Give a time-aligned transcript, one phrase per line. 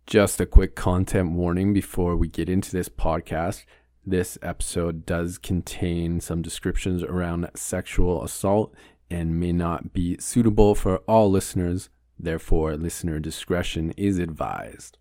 [0.06, 3.64] Just a quick content warning before we get into this podcast.
[4.10, 8.74] This episode does contain some descriptions around sexual assault
[9.12, 11.92] and may not be suitable for all listeners.
[12.18, 14.98] Therefore, listener discretion is advised.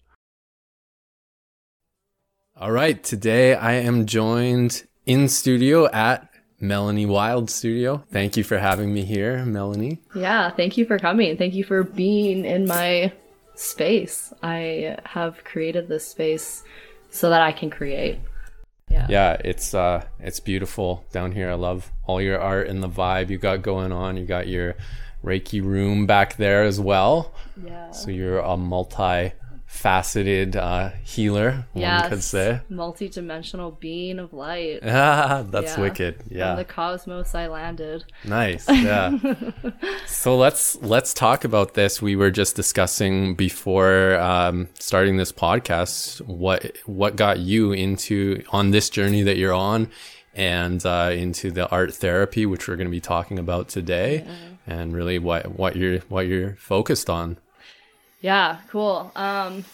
[2.55, 6.29] All right, today I am joined in studio at
[6.61, 8.05] Melanie Wild Studio.
[8.13, 10.03] Thank you for having me here, Melanie.
[10.15, 11.39] Yeah, thank you for coming.
[11.39, 13.15] Thank you for being in my
[13.55, 14.35] space.
[14.43, 16.63] I have created this space
[17.09, 18.21] so that I can create.
[18.91, 19.07] Yeah.
[19.09, 21.51] Yeah, it's uh it's beautiful down here.
[21.51, 24.17] I love all your art and the vibe you got going on.
[24.17, 24.75] You got your
[25.25, 27.35] Reiki room back there as well.
[27.63, 27.91] Yeah.
[27.91, 29.33] So you're a multi
[29.69, 32.01] faceted uh, healer, yes.
[32.01, 32.61] one could say.
[32.71, 34.81] Multi-dimensional being of light.
[34.89, 35.81] Ah, that's yeah.
[35.81, 36.23] wicked.
[36.29, 36.49] Yeah.
[36.49, 38.05] From the cosmos I landed.
[38.25, 38.67] Nice.
[38.89, 39.19] Yeah.
[40.07, 42.01] so let's let's talk about this.
[42.01, 48.71] We were just discussing before um, starting this podcast what what got you into on
[48.71, 49.91] this journey that you're on
[50.35, 54.35] and uh, into the art therapy, which we're going to be talking about today, yeah.
[54.67, 57.37] and really what what you're what you're focused on.
[58.21, 59.13] Yeah, cool.
[59.15, 59.65] Um,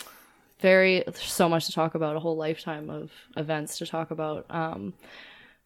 [0.61, 4.47] very so much to talk about, a whole lifetime of events to talk about.
[4.51, 4.95] Um,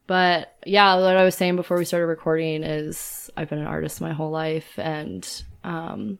[0.07, 4.01] but yeah, what I was saying before we started recording is I've been an artist
[4.01, 5.27] my whole life, and
[5.63, 6.17] um,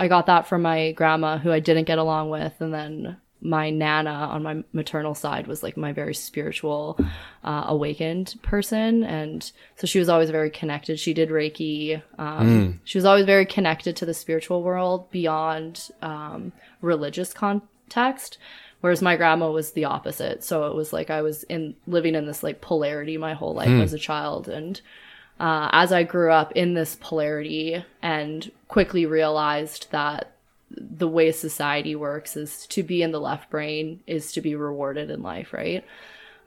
[0.00, 3.70] I got that from my grandma, who I didn't get along with, and then my
[3.70, 6.98] nana on my maternal side was like my very spiritual
[7.44, 12.78] uh, awakened person and so she was always very connected she did reiki um, mm.
[12.84, 18.36] she was always very connected to the spiritual world beyond um, religious context
[18.80, 22.26] whereas my grandma was the opposite so it was like i was in living in
[22.26, 23.82] this like polarity my whole life mm.
[23.82, 24.80] as a child and
[25.38, 30.35] uh, as i grew up in this polarity and quickly realized that
[30.76, 35.10] the way society works is to be in the left brain is to be rewarded
[35.10, 35.84] in life, right?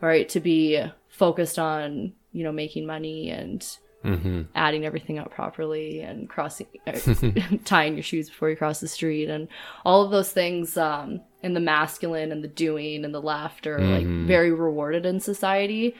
[0.01, 0.27] Right?
[0.29, 3.65] To be focused on, you know, making money and
[4.03, 4.43] mm-hmm.
[4.55, 6.97] adding everything up properly and crossing, uh,
[7.65, 9.47] tying your shoes before you cross the street and
[9.85, 13.79] all of those things um, in the masculine and the doing and the left are
[13.79, 14.19] mm-hmm.
[14.21, 15.95] like very rewarded in society.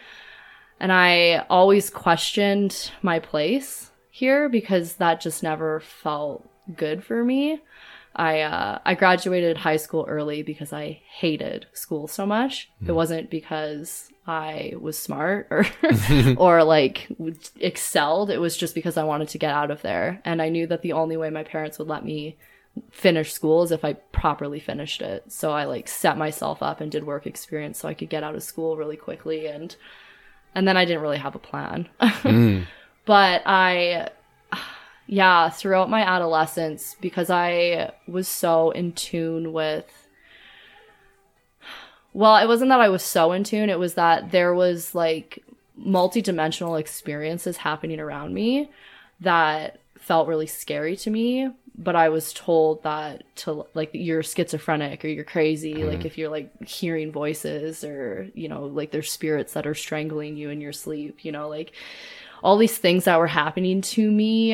[0.80, 7.62] And I always questioned my place here because that just never felt good for me.
[8.20, 12.70] I uh, I graduated high school early because I hated school so much.
[12.84, 12.90] Mm.
[12.90, 15.66] It wasn't because I was smart or
[16.38, 17.08] or like
[17.62, 18.30] excelled.
[18.30, 20.82] It was just because I wanted to get out of there, and I knew that
[20.82, 22.36] the only way my parents would let me
[22.92, 25.32] finish school is if I properly finished it.
[25.32, 28.36] So I like set myself up and did work experience so I could get out
[28.36, 29.76] of school really quickly and
[30.56, 31.88] and then I didn't really have a plan.
[32.02, 32.66] mm.
[33.06, 34.10] But I
[35.12, 39.86] yeah, throughout my adolescence, because I was so in tune with.
[42.14, 45.44] Well, it wasn't that I was so in tune, it was that there was like
[45.76, 48.70] multi-dimensional experiences happening around me
[49.22, 55.06] that felt really scary to me but i was told that to like you're schizophrenic
[55.06, 55.88] or you're crazy mm.
[55.88, 60.36] like if you're like hearing voices or you know like there's spirits that are strangling
[60.36, 61.72] you in your sleep you know like
[62.44, 64.54] all these things that were happening to me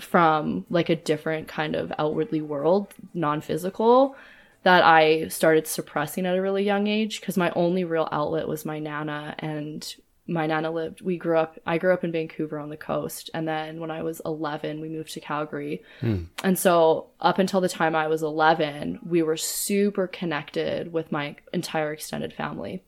[0.00, 4.16] from like a different kind of outwardly world, non physical,
[4.62, 8.64] that I started suppressing at a really young age because my only real outlet was
[8.64, 9.94] my nana and
[10.28, 13.48] my nana lived we grew up i grew up in vancouver on the coast and
[13.48, 16.26] then when i was 11 we moved to calgary mm.
[16.44, 21.34] and so up until the time i was 11 we were super connected with my
[21.54, 22.82] entire extended family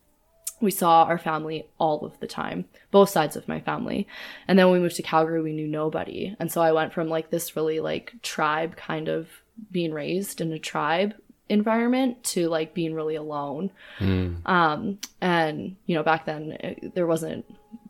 [0.61, 4.07] we saw our family all of the time, both sides of my family.
[4.47, 6.37] And then when we moved to Calgary, we knew nobody.
[6.39, 9.29] And so I went from like this really like tribe kind of
[9.71, 11.15] being raised in a tribe
[11.49, 13.71] environment to like being really alone.
[13.99, 14.47] Mm.
[14.47, 17.45] Um, and you know, back then it, there wasn't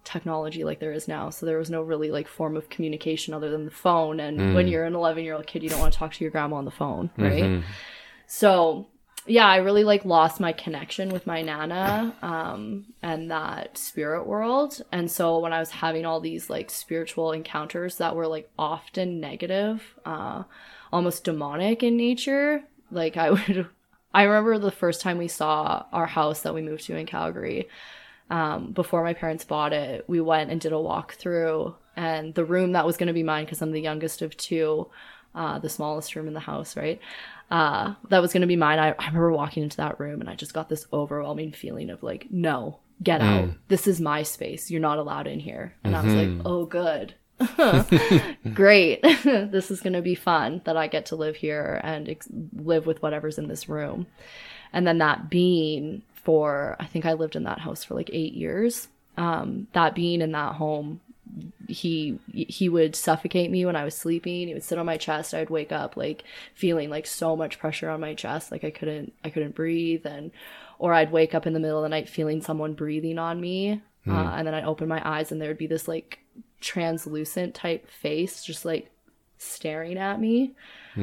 [0.05, 1.31] technology like there is now.
[1.31, 4.21] So there was no really like form of communication other than the phone.
[4.21, 6.31] And when you're an 11 year old kid, you don't want to talk to your
[6.31, 7.63] grandma on the phone, right?
[8.27, 8.87] So
[9.27, 14.81] yeah, I really like lost my connection with my nana um, and that spirit world.
[14.93, 19.21] And so when I was having all these like spiritual encounters that were like often
[19.21, 20.45] negative, uh,
[20.93, 23.69] almost demonic in nature, like I would,
[24.15, 27.69] I remember the first time we saw our house that we moved to in Calgary.
[28.31, 32.73] Um, before my parents bought it, we went and did a walkthrough, and the room
[32.73, 34.89] that was going to be mine because I'm the youngest of two,
[35.35, 37.01] uh, the smallest room in the house, right?
[37.51, 38.79] uh, that was going to be mine.
[38.79, 42.03] I, I remember walking into that room and I just got this overwhelming feeling of
[42.03, 43.51] like, no, get out.
[43.69, 44.71] This is my space.
[44.71, 45.75] You're not allowed in here.
[45.83, 47.15] And I was like, oh, good.
[48.55, 49.03] Great.
[49.25, 52.87] this is going to be fun that I get to live here and ex- live
[52.87, 54.07] with whatever's in this room.
[54.73, 58.35] And then that being for, I think I lived in that house for like eight
[58.35, 58.89] years.
[59.17, 61.01] Um, that being in that home
[61.69, 64.49] he he would suffocate me when I was sleeping.
[64.49, 65.35] He would sit on my chest.
[65.35, 66.25] I'd wake up like
[66.55, 70.31] feeling like so much pressure on my chest, like I couldn't I couldn't breathe, and
[70.79, 73.83] or I'd wake up in the middle of the night feeling someone breathing on me,
[74.09, 76.19] uh, and then I'd open my eyes and there would be this like
[76.61, 78.91] translucent type face, just like
[79.39, 80.53] staring at me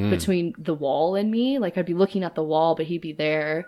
[0.10, 1.60] between the wall and me.
[1.60, 3.68] Like I'd be looking at the wall, but he'd be there.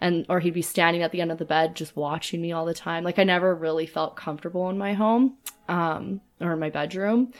[0.00, 2.64] And or he'd be standing at the end of the bed just watching me all
[2.64, 3.04] the time.
[3.04, 5.36] Like I never really felt comfortable in my home
[5.68, 7.32] um, or in my bedroom.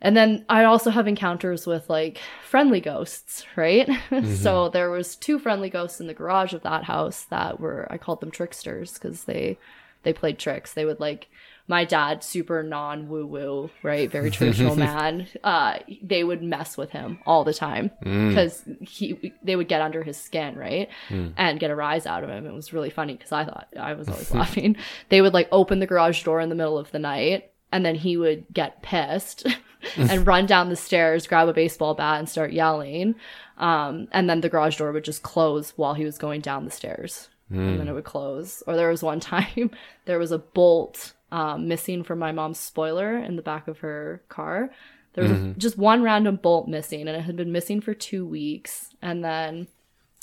[0.00, 3.88] And then I also have encounters with like friendly ghosts, right?
[4.36, 7.98] so there was two friendly ghosts in the garage of that house that were I
[7.98, 9.58] called them tricksters because they
[10.04, 10.74] they played tricks.
[10.74, 11.28] They would like
[11.68, 14.10] my dad, super non woo woo, right?
[14.10, 15.28] Very traditional man.
[15.44, 20.02] Uh, they would mess with him all the time because he they would get under
[20.02, 20.88] his skin, right?
[21.36, 22.46] And get a rise out of him.
[22.46, 24.76] It was really funny because I thought I was always laughing.
[25.10, 27.94] They would like open the garage door in the middle of the night and then
[27.94, 29.46] he would get pissed
[29.96, 33.14] and run down the stairs, grab a baseball bat, and start yelling.
[33.58, 36.70] Um, and then the garage door would just close while he was going down the
[36.70, 38.62] stairs, and then it would close.
[38.66, 39.70] Or there was one time
[40.06, 44.22] there was a bolt um, missing from my mom's spoiler in the back of her
[44.28, 44.70] car.
[45.14, 48.26] There was a- just one random bolt missing, and it had been missing for two
[48.26, 48.94] weeks.
[49.02, 49.68] And then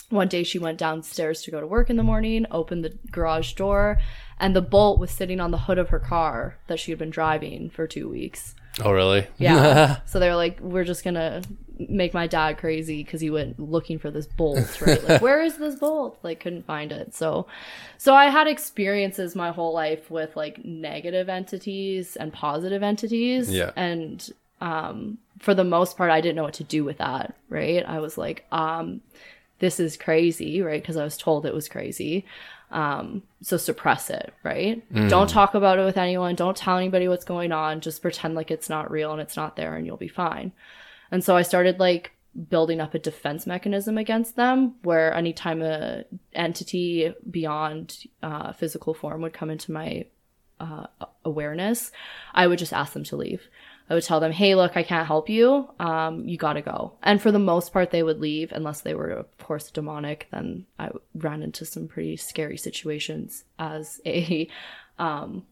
[0.10, 3.54] one day she went downstairs to go to work in the morning, opened the garage
[3.54, 3.98] door,
[4.40, 7.10] and the bolt was sitting on the hood of her car that she had been
[7.10, 8.56] driving for two weeks.
[8.84, 9.28] Oh, really?
[9.38, 9.98] Yeah.
[10.06, 11.42] so they're like, we're just gonna
[11.78, 15.04] make my dad crazy because he went looking for this bolt, right?
[15.04, 16.18] Like, where is this bolt?
[16.24, 17.14] Like, couldn't find it.
[17.14, 17.48] So,
[17.98, 23.50] so I had experiences my whole life with like negative entities and positive entities.
[23.50, 23.72] Yeah.
[23.76, 24.30] And
[24.62, 27.86] um, for the most part, I didn't know what to do with that, right?
[27.86, 29.02] I was like, um,
[29.60, 30.82] this is crazy, right?
[30.82, 32.26] Because I was told it was crazy.
[32.72, 34.84] Um, so suppress it, right?
[35.10, 36.36] Don't talk about it with anyone.
[36.36, 37.80] Don't tell anybody what's going on.
[37.80, 40.52] Just pretend like it's not real and it's not there and you'll be fine.
[41.12, 42.12] And so I started like
[42.50, 46.04] building up a defense mechanism against them where anytime a
[46.34, 50.06] entity beyond uh, physical form would come into my
[50.60, 50.88] uh,
[51.24, 51.92] awareness,
[52.34, 53.48] I would just ask them to leave.
[53.90, 55.70] I would tell them, "Hey, look, I can't help you.
[55.80, 59.10] Um, you gotta go." And for the most part, they would leave, unless they were,
[59.10, 60.28] of course, demonic.
[60.32, 64.48] Then I ran into some pretty scary situations as a
[65.00, 65.46] um,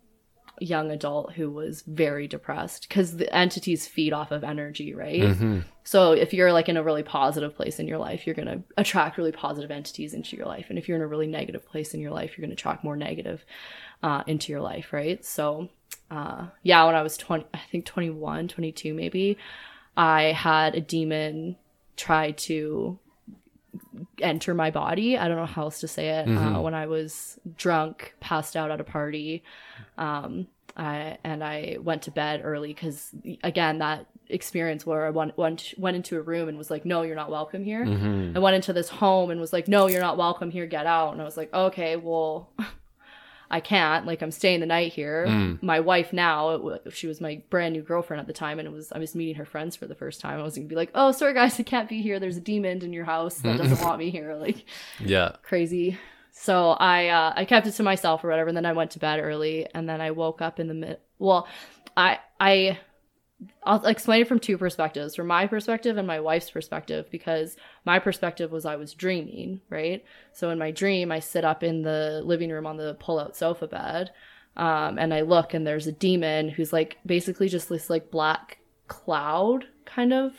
[0.63, 5.21] young adult who was very depressed because the entities feed off of energy, right?
[5.83, 9.17] So if you're like in a really positive place in your life, you're gonna attract
[9.17, 11.99] really positive entities into your life, and if you're in a really negative place in
[11.99, 13.43] your life, you're gonna attract more negative
[14.01, 15.25] uh, into your life, right?
[15.25, 15.69] So
[16.09, 19.37] uh, yeah, when I was 20, I think 21, 22 maybe,
[19.97, 21.57] I had a demon
[21.95, 22.97] try to
[24.19, 25.17] enter my body.
[25.17, 26.27] I don't know how else to say it.
[26.27, 29.43] Uh, when I was drunk, passed out at a party,
[29.97, 35.37] um, I, and I went to bed early because, again, that experience where I went,
[35.37, 37.83] went went into a room and was like, "No, you're not welcome here."
[38.35, 40.65] I went into this home and was like, "No, you're not welcome here.
[40.65, 42.51] Get out." And I was like, "Okay, well."
[43.53, 44.05] I can't.
[44.05, 45.57] Like, I'm staying the night here.
[45.61, 48.71] My wife now, wa- she was my brand new girlfriend at the time, and it
[48.71, 50.39] was I was meeting her friends for the first time.
[50.39, 52.19] I was gonna be like, "Oh, sorry guys, I can't be here.
[52.19, 54.65] There's a demon in your house that doesn't want me here." Like,
[54.99, 55.33] Yeah.
[55.43, 55.97] crazy.
[56.31, 58.99] So I uh, I kept it to myself or whatever, and then I went to
[58.99, 60.97] bed early, and then I woke up in the mid.
[61.19, 61.47] Well,
[61.95, 62.79] I I
[63.63, 67.55] I'll explain it from two perspectives, from my perspective and my wife's perspective, because
[67.85, 70.03] my perspective was I was dreaming, right?
[70.31, 73.67] So in my dream, I sit up in the living room on the pull-out sofa
[73.67, 74.11] bed,
[74.55, 78.59] um, and I look, and there's a demon who's like basically just this like black
[78.87, 80.33] cloud, kind of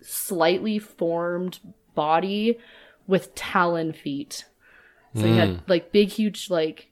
[0.00, 1.60] slightly formed
[1.94, 2.58] body
[3.06, 4.44] with talon feet.
[5.16, 6.88] So he had like big, huge, like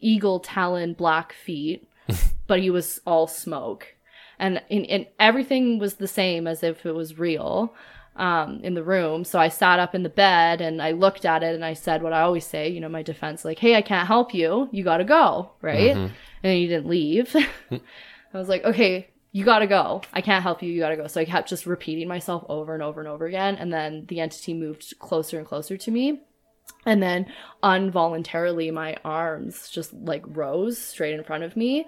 [0.00, 1.88] eagle talon black feet
[2.46, 3.94] but he was all smoke.
[4.38, 7.74] And, and, and everything was the same as if it was real
[8.16, 9.24] um, in the room.
[9.24, 12.02] So I sat up in the bed and I looked at it and I said
[12.02, 14.68] what I always say, you know, my defense, like, hey, I can't help you.
[14.72, 15.50] You got to go.
[15.62, 15.96] Right.
[15.96, 17.34] And he didn't leave.
[17.70, 20.02] I was like, okay, you got to go.
[20.12, 20.72] I can't help you.
[20.72, 21.06] You got to go.
[21.06, 23.56] So I kept just repeating myself over and over and over again.
[23.56, 26.22] And then the entity moved closer and closer to me.
[26.84, 27.26] And then
[27.62, 31.86] involuntarily, my arms just like rose straight in front of me.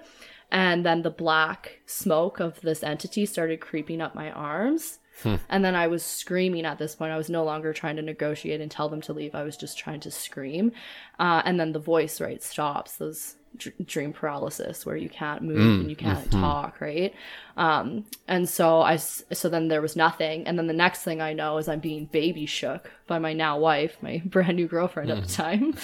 [0.51, 4.99] And then the black smoke of this entity started creeping up my arms.
[5.49, 7.11] And then I was screaming at this point.
[7.11, 9.35] I was no longer trying to negotiate and tell them to leave.
[9.35, 10.71] I was just trying to scream.
[11.19, 12.97] Uh, and then the voice, right, stops.
[12.97, 17.13] Those dr- dream paralysis where you can't move and you can't talk, right?
[17.57, 20.47] Um, and so I, so then there was nothing.
[20.47, 23.59] And then the next thing I know is I'm being baby shook by my now
[23.59, 25.75] wife, my brand new girlfriend at the time.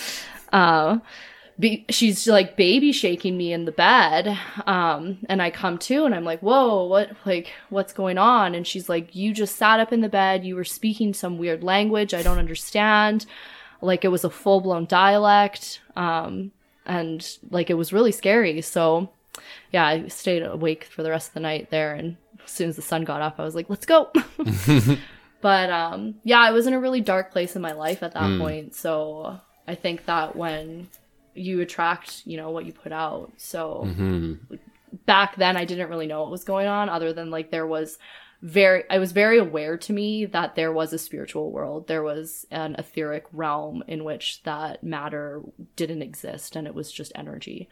[0.53, 0.99] Uh,
[1.59, 6.13] be, she's like baby shaking me in the bed um and i come to and
[6.13, 8.55] i'm like whoa what like what's going on?
[8.55, 10.45] And she's like you just sat up in the bed.
[10.45, 12.13] You were speaking some weird language.
[12.13, 13.25] I don't understand.
[13.81, 16.51] Like it was a full-blown dialect um
[16.85, 18.61] and like it was really scary.
[18.61, 19.09] So
[19.71, 22.77] yeah i stayed awake for the rest of the night there and as soon as
[22.77, 24.11] the sun got up i was like let's go.
[25.41, 28.39] But um yeah i was in a really dark place in my life at that
[28.39, 28.73] point.
[28.73, 30.87] So i think that when
[31.35, 33.31] you attract you know what you put out.
[33.37, 33.83] So
[35.05, 37.97] back then i didn't really know what was going on other than like there was
[38.41, 41.87] very i was very aware to me that there was a spiritual world.
[41.87, 45.41] There was an etheric realm in which that matter
[45.75, 47.69] didn't exist and it was just energy.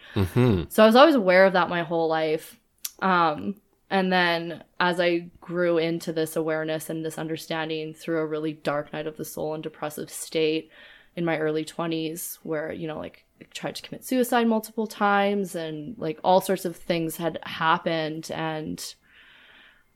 [0.69, 2.59] So i was always aware of that my whole life.
[3.01, 3.55] Um
[3.89, 8.91] and then as I grew into this awareness and this understanding through a really dark
[8.91, 10.71] night of the soul and depressive state
[11.15, 15.55] in my early 20s, where, you know, like I tried to commit suicide multiple times
[15.55, 18.31] and like all sorts of things had happened.
[18.33, 18.83] And,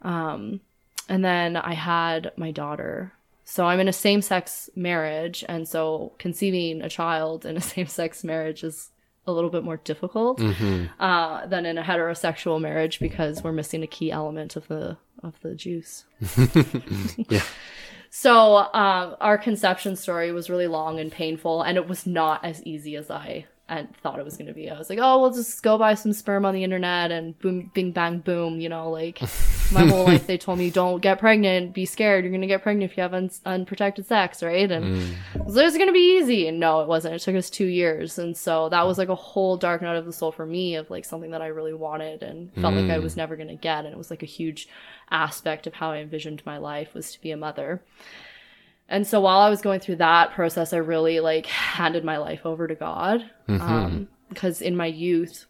[0.02, 0.62] um,
[1.10, 3.14] and then I had my daughter.
[3.46, 5.44] So I'm in a same sex marriage.
[5.48, 8.90] And so conceiving a child in a same sex marriage is
[9.26, 10.42] a little bit more difficult
[11.00, 15.34] uh, than in a heterosexual marriage because we're missing a key element of the of
[15.42, 16.06] the juice.
[17.30, 17.42] Yeah.
[18.10, 22.64] So um, our conception story was really long and painful, and it was not as
[22.64, 24.70] easy as I and thought it was going to be.
[24.70, 27.70] I was like, oh, we'll just go buy some sperm on the internet and boom,
[27.74, 28.62] bing, bang, boom.
[28.62, 29.22] You know, like
[29.72, 32.64] my whole life they told me, don't get pregnant, be scared, you're going to get
[32.64, 34.72] pregnant if you have un- unprotected sex, right?
[34.72, 35.16] And mm.
[35.34, 36.48] so it was going to be easy.
[36.48, 37.16] And no, it wasn't.
[37.16, 38.18] It took us two years.
[38.18, 40.90] And so that was like a whole dark night of the soul for me of
[40.90, 43.18] like something that I really wanted and felt like I was mm.
[43.18, 43.86] never going to get.
[43.86, 44.70] And it was like a huge
[45.12, 47.82] aspect of how I envisioned my life was to be a mother.
[48.90, 52.46] And so while I was going through that process, I really like handed my life
[52.46, 53.30] over to God.
[53.48, 55.46] Um, because in my youth,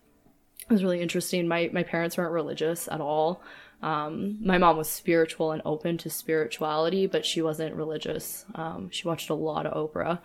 [0.69, 1.47] it was really interesting.
[1.47, 3.41] My my parents weren't religious at all.
[3.81, 8.43] Um, my mom was spiritual and open to spirituality, but she wasn't religious.
[8.55, 10.19] Um, she watched a lot of Oprah.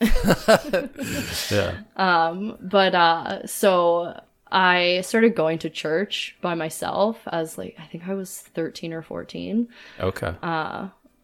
[1.50, 1.78] Yeah.
[1.96, 4.20] Um, But uh, so
[4.50, 9.02] I started going to church by myself as like I think I was 13 or
[9.02, 9.68] 14.
[10.00, 10.34] Okay.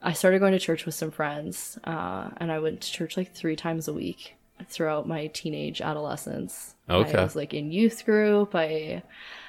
[0.05, 3.33] I started going to church with some friends, uh, and I went to church like
[3.33, 4.35] three times a week
[4.69, 6.75] throughout my teenage adolescence.
[6.89, 7.17] Okay.
[7.17, 8.55] I was like in youth group.
[8.55, 9.03] I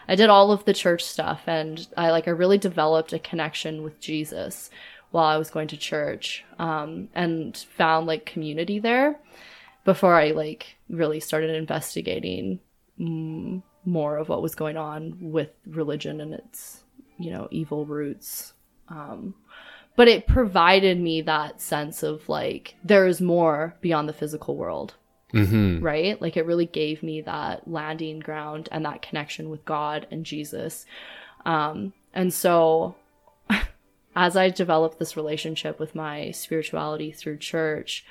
[0.08, 3.84] I did all of the church stuff, and I like I really developed a connection
[3.84, 4.70] with Jesus
[5.12, 9.20] while I was going to church, um, and found like community there
[9.84, 12.62] before I like really started investigating
[13.00, 16.82] mm, more of what was going on with religion and its
[17.18, 18.54] you know evil roots
[19.96, 24.96] but it provided me that sense of like there is more beyond the physical world.
[25.84, 26.22] Right?
[26.22, 30.86] Like it really gave me that landing ground and that connection with god and jesus.
[31.46, 32.96] Um and so
[34.16, 38.06] as i developed this relationship with my spirituality through church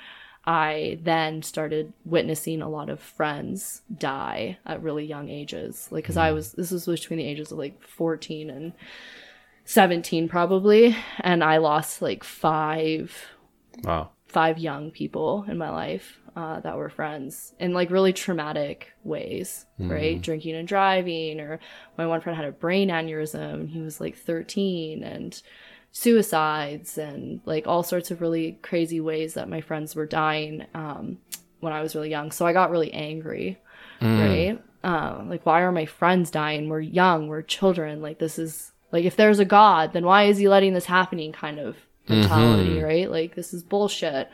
[0.45, 5.87] i then started witnessing a lot of friends die at really young ages.
[5.91, 8.73] Like because i was this was between the ages of like 14 and
[9.65, 13.13] 17 probably and i lost like five
[13.83, 14.11] Wow.
[14.27, 19.65] five young people in my life uh, that were friends in like really traumatic ways
[19.79, 20.21] right?
[20.21, 21.59] Drinking and driving or
[21.97, 25.41] my one friend had a brain aneurysm and he was like 13 and
[25.91, 31.17] suicides and like all sorts of really crazy ways that my friends were dying um,
[31.61, 32.31] when i was really young.
[32.31, 33.57] So i got really angry
[34.01, 34.61] right?
[34.83, 36.69] Uh, like why are my friends dying?
[36.69, 40.37] We're young we're children like this is like if there's a god then why is
[40.37, 41.75] he letting this happening kind of
[42.07, 42.21] mm-hmm.
[42.21, 43.09] mentality right?
[43.09, 44.29] Like this is bullshit.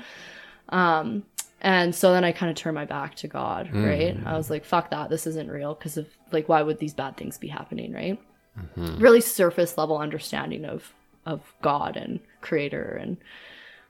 [0.70, 1.24] Um
[1.63, 3.86] and so then i kind of turned my back to god mm.
[3.86, 4.17] right?
[4.25, 7.17] I was like fuck that this isn't real because if like why would these bad
[7.17, 8.20] things be happening, right?
[8.58, 9.00] Mm-hmm.
[9.00, 10.93] Really surface level understanding of
[11.25, 13.17] of God and creator and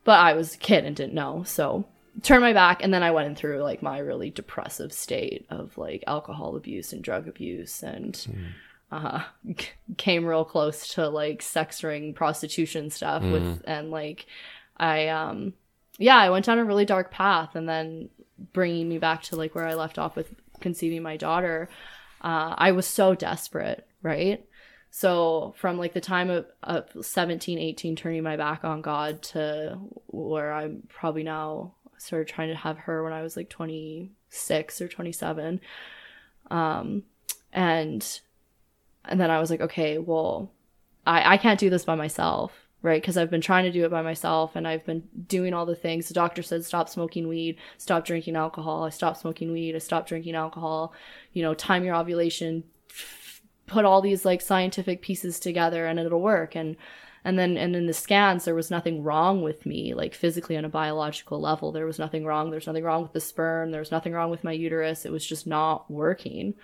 [0.03, 1.43] but I was a kid and didn't know.
[1.43, 1.85] So
[2.23, 6.03] turned my back and then I went through like my really depressive state of like
[6.07, 8.47] alcohol abuse and drug abuse and mm.
[8.91, 9.23] Uh
[9.97, 14.25] came real close to like sex ring prostitution stuff with and like
[14.77, 15.53] I um
[16.01, 18.09] yeah, I went down a really dark path and then
[18.53, 21.69] bringing me back to like where I left off with conceiving my daughter.
[22.21, 24.43] Uh, I was so desperate, right?
[24.89, 29.77] So from like the time of, of 17, 18, turning my back on God to
[30.07, 34.87] where I'm probably now started trying to have her when I was like 26 or
[34.87, 35.61] 27.
[36.49, 37.03] Um,
[37.53, 38.21] and,
[39.05, 40.51] and then I was like, okay, well,
[41.05, 43.01] I, I can't do this by myself, right?
[43.01, 45.75] Because I've been trying to do it by myself and I've been doing all the
[45.75, 46.07] things.
[46.07, 48.83] The doctor said, stop smoking weed, stop drinking alcohol.
[48.83, 50.93] I stopped smoking weed, I stopped drinking alcohol,
[51.33, 52.63] you know, time your ovulation,
[53.65, 56.55] put all these like scientific pieces together and it'll work.
[56.55, 56.75] And,
[57.23, 60.65] and then, and in the scans, there was nothing wrong with me, like physically on
[60.65, 61.71] a biological level.
[61.71, 62.49] There was nothing wrong.
[62.49, 63.71] There's nothing wrong with the sperm.
[63.71, 65.05] There was nothing wrong with my uterus.
[65.05, 66.55] It was just not working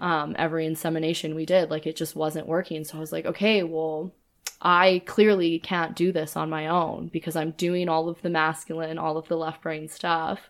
[0.00, 1.70] um, every insemination we did.
[1.70, 2.84] Like it just wasn't working.
[2.84, 4.12] So I was like, okay, well,
[4.62, 8.96] I clearly can't do this on my own because I'm doing all of the masculine,
[8.98, 10.40] all of the left brain stuff,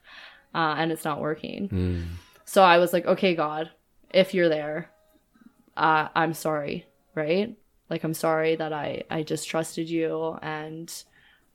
[0.55, 1.69] uh, and it's not working.
[2.45, 3.71] So I was like, okay, God,
[4.13, 4.91] if you're there,
[5.77, 7.57] uh, I'm sorry, right?
[7.93, 10.91] Like I'm sorry that I I just trusted you and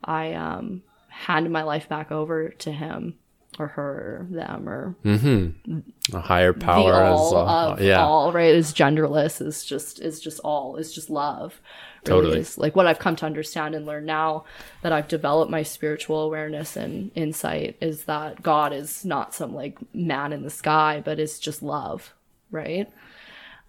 [0.03, 3.17] I um handed my life back over to him
[3.59, 5.79] or her, them, or mm-hmm.
[6.15, 7.47] A higher power the as all well.
[7.47, 8.05] of yeah.
[8.05, 11.59] all right is genderless is just is just all is just love
[12.05, 12.39] really Totally.
[12.39, 12.57] is.
[12.57, 14.45] like what i've come to understand and learn now
[14.83, 19.79] that i've developed my spiritual awareness and insight is that god is not some like
[19.93, 22.13] man in the sky but it's just love
[22.51, 22.89] right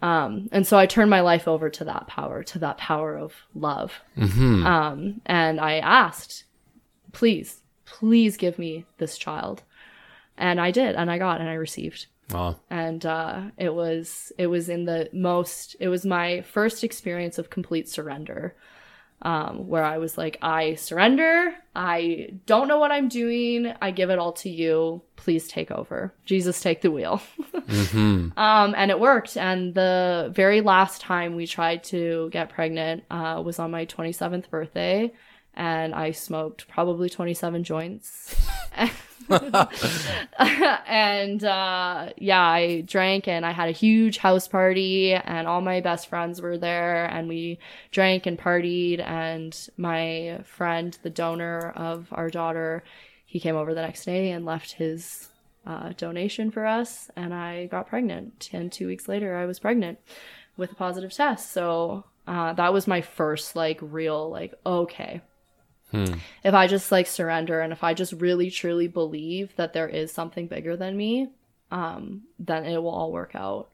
[0.02, 3.34] um and so i turned my life over to that power to that power of
[3.54, 3.92] love.
[4.16, 6.44] Um and i asked
[7.12, 9.62] please please give me this child.
[10.36, 12.06] And i did and i got and i received.
[12.30, 12.60] Wow.
[12.68, 17.48] and uh, it was it was in the most it was my first experience of
[17.48, 18.54] complete surrender
[19.22, 21.54] um, where i was like i surrender.
[21.74, 23.72] I don't know what i'm doing.
[23.80, 25.02] I give it all to you.
[25.16, 26.12] Please take over.
[26.24, 27.20] Jesus take the wheel.
[28.36, 29.36] Um, and it worked.
[29.36, 34.48] And the very last time we tried to get pregnant uh, was on my 27th
[34.50, 35.12] birthday.
[35.54, 38.34] And i smoked probably 27 joints
[40.86, 45.80] and uh, yeah, I drank and I had a huge house party, and all my
[45.80, 47.58] best friends were there, and we
[47.90, 49.00] drank and partied.
[49.00, 52.84] And my friend, the donor of our daughter,
[53.26, 55.28] he came over the next day and left his
[55.66, 58.50] uh, donation for us, and I got pregnant.
[58.52, 59.98] And two weeks later, I was pregnant
[60.56, 61.52] with a positive test.
[61.52, 65.22] So uh, that was my first like real like okay
[65.92, 70.12] if I just like surrender and if I just really truly believe that there is
[70.12, 71.28] something bigger than me,
[71.70, 73.68] um, then it will all work out.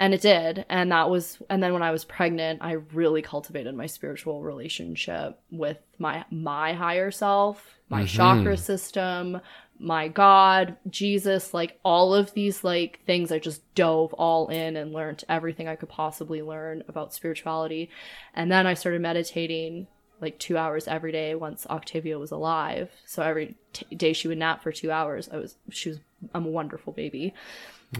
[0.00, 0.64] And it did.
[0.68, 5.40] And that was and then when I was pregnant, I really cultivated my spiritual relationship
[5.50, 9.40] with my my higher self, my chakra system,
[9.80, 14.92] my God, Jesus, like all of these like things I just dove all in and
[14.92, 17.90] learned everything I could possibly learn about spirituality.
[18.34, 19.88] And then I started meditating
[20.20, 22.90] like two hours every day once Octavia was alive.
[23.06, 25.28] So every t- day she would nap for two hours.
[25.32, 26.00] I was she was
[26.34, 27.34] I'm a wonderful baby.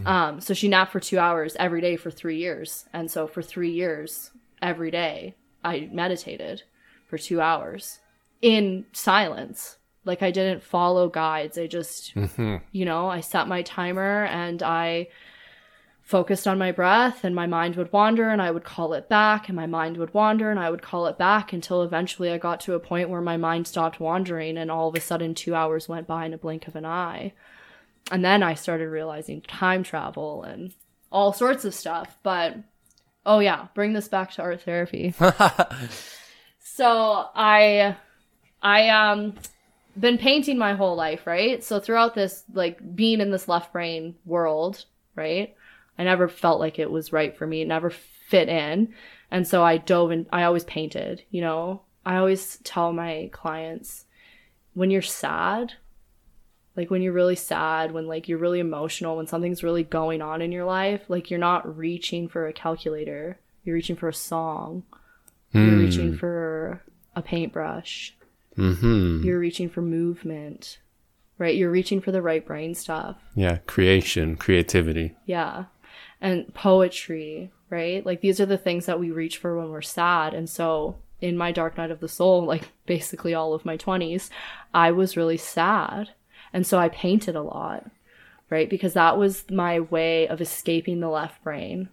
[0.05, 3.41] Um, so she napped for two hours every day for three years, and so for
[3.41, 6.63] three years every day I meditated
[7.07, 7.99] for two hours
[8.41, 9.77] in silence.
[10.05, 11.57] Like I didn't follow guides.
[11.57, 12.15] I just
[12.71, 15.07] you know I set my timer and I
[16.09, 19.47] focused on my breath and my mind would wander and I would call it back
[19.47, 22.61] and my mind would wander and I would call it back until eventually I got
[22.61, 25.87] to a point where my mind stopped wandering and all of a sudden 2 hours
[25.87, 27.33] went by in a blink of an eye.
[28.11, 30.73] And then I started realizing time travel and
[31.11, 32.57] all sorts of stuff, but
[33.23, 35.13] oh yeah, bring this back to art therapy.
[36.59, 37.97] so I
[38.63, 39.35] I um
[39.95, 41.63] been painting my whole life, right?
[41.63, 45.55] So throughout this like being in this left brain world, right?
[45.99, 47.61] I never felt like it was right for me.
[47.61, 48.93] It never fit in.
[49.29, 51.81] And so I dove in I always painted, you know.
[52.05, 54.05] I always tell my clients
[54.73, 55.73] when you're sad,
[56.77, 60.41] like when you're really sad, when like you're really emotional, when something's really going on
[60.41, 63.37] in your life, like you're not reaching for a calculator.
[63.65, 64.83] You're reaching for a song.
[65.51, 66.81] You're reaching for
[67.15, 68.15] a paintbrush.
[68.57, 69.23] Mm-hmm.
[69.23, 70.79] You're reaching for movement.
[71.37, 71.55] Right?
[71.55, 73.17] You're reaching for the right brain stuff.
[73.35, 73.57] Yeah.
[73.67, 75.15] Creation, creativity.
[75.25, 75.65] Yeah.
[76.21, 78.05] And poetry, right?
[78.05, 80.33] Like these are the things that we reach for when we're sad.
[80.33, 84.29] And so in my dark night of the soul, like basically all of my 20s,
[84.73, 86.09] I was really sad.
[86.53, 87.89] And so I painted a lot,
[88.49, 88.69] right?
[88.69, 91.89] Because that was my way of escaping the left brain.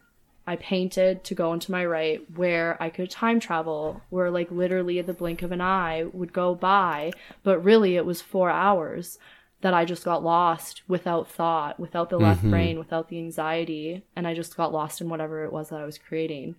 [0.49, 5.01] I painted to go into my right where I could time travel, where like literally
[5.01, 7.13] at the blink of an eye would go by,
[7.43, 9.19] but really it was four hours
[9.63, 14.27] that I just got lost without thought, without the left brain, without the anxiety, and
[14.27, 16.57] I just got lost in whatever it was that I was creating.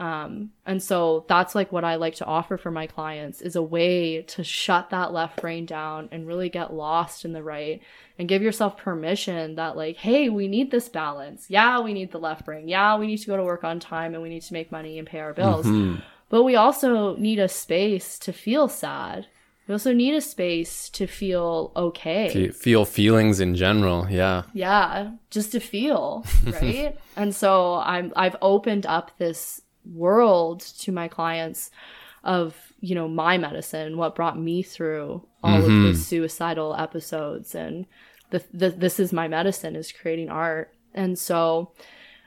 [0.00, 3.62] Um, and so that's like what I like to offer for my clients is a
[3.62, 7.80] way to shut that left brain down and really get lost in the right
[8.18, 11.46] and give yourself permission that like, hey, we need this balance.
[11.48, 12.66] Yeah, we need the left brain.
[12.66, 14.98] Yeah, we need to go to work on time and we need to make money
[14.98, 15.66] and pay our bills.
[16.30, 19.26] But we also need a space to feel sad.
[19.72, 22.28] We also need a space to feel okay.
[22.28, 24.06] Fe- feel feelings in general.
[24.10, 24.42] Yeah.
[24.52, 26.94] Yeah, just to feel, right?
[27.16, 31.70] and so I'm I've opened up this world to my clients
[32.22, 37.86] of, you know, my medicine, what brought me through all of the suicidal episodes and
[38.28, 40.74] the, the this is my medicine is creating art.
[40.92, 41.72] And so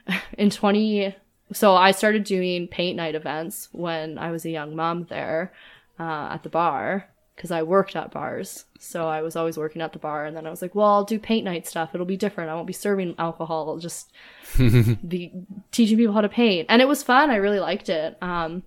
[0.36, 1.14] in 20
[1.52, 5.52] so I started doing paint night events when I was a young mom there
[6.00, 8.64] uh, at the bar because I worked at bars.
[8.80, 10.24] So I was always working at the bar.
[10.24, 11.90] And then I was like, well, I'll do paint night stuff.
[11.92, 12.50] It'll be different.
[12.50, 13.68] I won't be serving alcohol.
[13.68, 14.10] I'll just
[14.56, 15.32] be
[15.70, 16.66] teaching people how to paint.
[16.70, 17.30] And it was fun.
[17.30, 18.16] I really liked it.
[18.22, 18.62] Um,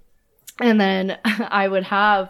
[0.59, 2.29] and then I would have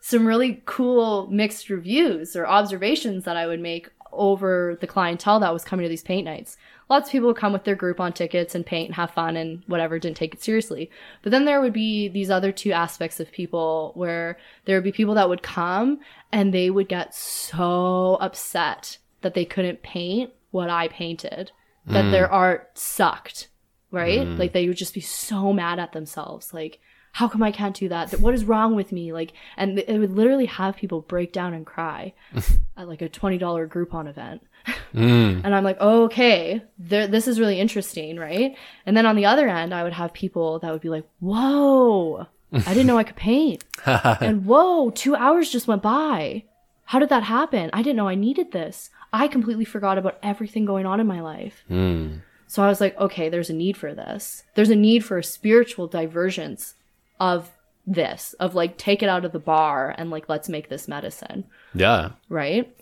[0.00, 5.52] some really cool mixed reviews or observations that I would make over the clientele that
[5.52, 6.56] was coming to these paint nights.
[6.90, 9.62] Lots of people would come with their Groupon tickets and paint and have fun and
[9.68, 10.90] whatever, didn't take it seriously.
[11.22, 14.90] But then there would be these other two aspects of people where there would be
[14.90, 16.00] people that would come
[16.32, 21.52] and they would get so upset that they couldn't paint what I painted,
[21.86, 22.10] that mm.
[22.10, 23.48] their art sucked,
[23.92, 24.26] right?
[24.26, 24.36] Mm.
[24.36, 26.52] Like they would just be so mad at themselves.
[26.52, 26.80] Like,
[27.12, 28.12] how come I can't do that?
[28.20, 29.12] What is wrong with me?
[29.12, 32.14] Like, and it would literally have people break down and cry
[32.76, 34.42] at like a $20 Groupon event.
[34.92, 35.42] Mm.
[35.44, 38.56] And I'm like, okay, there, this is really interesting, right?
[38.84, 42.26] And then on the other end, I would have people that would be like, whoa,
[42.52, 43.62] I didn't know I could paint.
[43.86, 46.42] and whoa, two hours just went by.
[46.86, 47.70] How did that happen?
[47.72, 48.90] I didn't know I needed this.
[49.12, 51.62] I completely forgot about everything going on in my life.
[51.70, 52.22] Mm.
[52.48, 54.42] So I was like, okay, there's a need for this.
[54.56, 56.74] There's a need for a spiritual divergence
[57.20, 57.50] of
[57.86, 61.44] this, of like, take it out of the bar and like, let's make this medicine
[61.74, 62.12] Yeah.
[62.28, 62.74] right?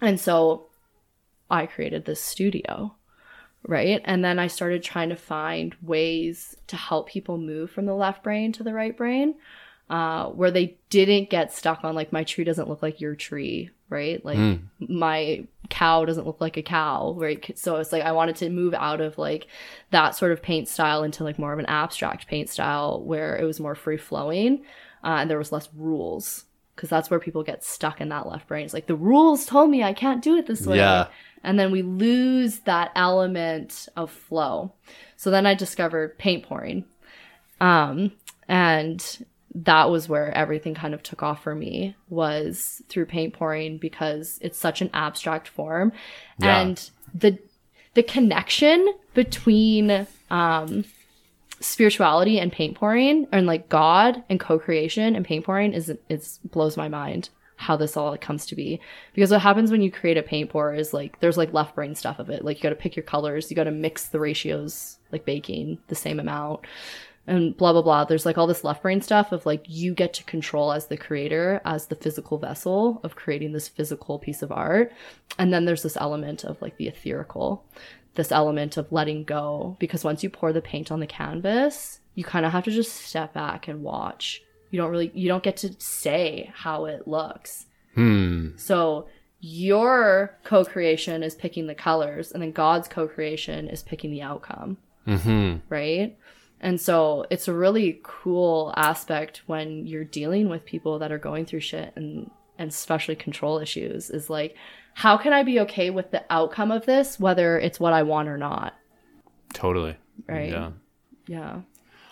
[0.00, 0.66] And so
[1.50, 2.94] I created this studio,
[3.66, 4.00] right?
[4.04, 8.22] And then I started trying to find ways to help people move from the left
[8.22, 9.34] brain to the right brain,
[9.90, 13.70] uh, where they didn't get stuck on like my tree doesn't look like your tree,
[13.88, 14.22] right?
[14.24, 17.58] Like my cow doesn't look like a cow, right?
[17.58, 19.46] So it's like I wanted to move out of like
[19.90, 23.44] that sort of paint style into like more of an abstract paint style where it
[23.44, 24.62] was more free flowing
[25.04, 28.46] uh, and there was less rules because that's where people get stuck in that left
[28.46, 28.64] brain.
[28.64, 30.76] It's like the rules told me I can't do it this way.
[30.76, 31.08] Yeah.
[31.42, 34.72] And then we lose that element of flow.
[35.16, 36.84] So then I discovered paint pouring.
[37.60, 38.12] Um,
[38.48, 43.78] and that was where everything kind of took off for me was through paint pouring
[43.78, 45.92] because it's such an abstract form.
[46.38, 46.60] Yeah.
[46.60, 47.38] And the
[47.94, 50.84] the connection between um
[51.60, 56.76] spirituality and paint pouring and like God and co-creation and paint pouring is it's blows
[56.76, 58.80] my mind how this all comes to be
[59.14, 61.96] because what happens when you create a paint pour is like there's like left brain
[61.96, 64.20] stuff of it like you got to pick your colors you got to mix the
[64.20, 66.60] ratios like baking the same amount
[67.28, 68.04] and blah blah blah.
[68.04, 70.96] There's like all this left brain stuff of like you get to control as the
[70.96, 74.92] creator as the physical vessel of creating this physical piece of art.
[75.38, 77.60] And then there's this element of like the etherical
[78.14, 79.76] this element of letting go.
[79.78, 82.92] Because once you pour the paint on the canvas you kind of have to just
[82.92, 84.42] step back and watch.
[84.72, 87.66] You don't really you don't get to say how it looks.
[87.94, 88.50] Hmm.
[88.56, 89.08] so
[89.40, 94.78] your co-creation is picking the colors and then god's co-creation is picking the outcome.
[95.06, 95.58] Mm-hmm.
[95.68, 96.18] right
[96.60, 101.44] and so it's a really cool aspect when you're dealing with people that are going
[101.46, 104.56] through shit and and especially control issues is like
[104.94, 108.28] how can i be okay with the outcome of this whether it's what i want
[108.28, 108.74] or not
[109.52, 109.96] Totally.
[110.26, 110.50] Right.
[110.50, 110.70] Yeah.
[111.26, 111.60] yeah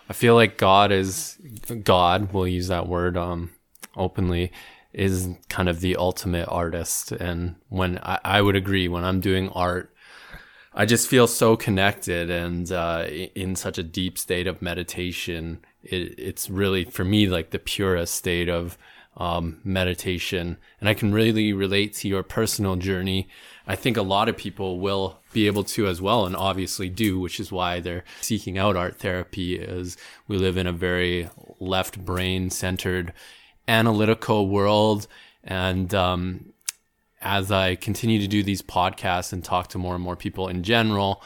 [0.09, 1.39] I feel like God is
[1.83, 3.51] God, we'll use that word um
[3.97, 4.53] openly,
[4.93, 7.13] is kind of the ultimate artist.
[7.13, 9.95] And when I, I would agree, when I'm doing art,
[10.79, 15.65] I just feel so connected and uh, in such a deep state of meditation.
[15.83, 18.77] It, it's really for me like the purest state of
[19.17, 20.59] um, meditation.
[20.79, 23.27] And I can really relate to your personal journey.
[23.67, 27.19] I think a lot of people will be able to as well, and obviously do,
[27.19, 29.57] which is why they're seeking out art therapy.
[29.57, 29.97] Is
[30.29, 33.15] we live in a very left brain centered,
[33.67, 35.07] analytical world,
[35.43, 36.53] and um,
[37.27, 40.63] as I continue to do these podcasts and talk to more and more people in
[40.63, 41.23] general,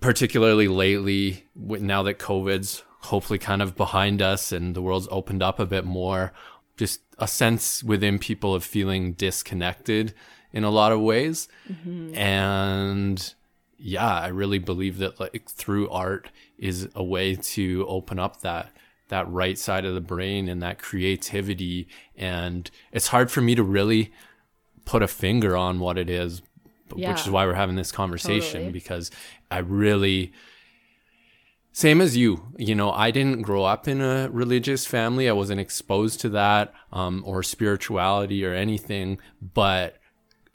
[0.00, 5.58] particularly lately, now that COVID's hopefully kind of behind us and the world's opened up
[5.58, 6.32] a bit more,
[6.76, 10.12] just a sense within people of feeling disconnected
[10.52, 11.48] in a lot of ways.
[11.72, 12.14] Mm-hmm.
[12.14, 13.34] And
[13.78, 18.70] yeah, I really believe that like through art is a way to open up that
[19.08, 21.86] that right side of the brain and that creativity
[22.16, 24.12] and it's hard for me to really
[24.86, 26.40] put a finger on what it is
[26.94, 27.10] yeah.
[27.10, 28.72] which is why we're having this conversation totally.
[28.72, 29.10] because
[29.50, 30.32] I really
[31.72, 35.60] same as you you know i didn't grow up in a religious family i wasn't
[35.60, 39.18] exposed to that um, or spirituality or anything
[39.54, 39.98] but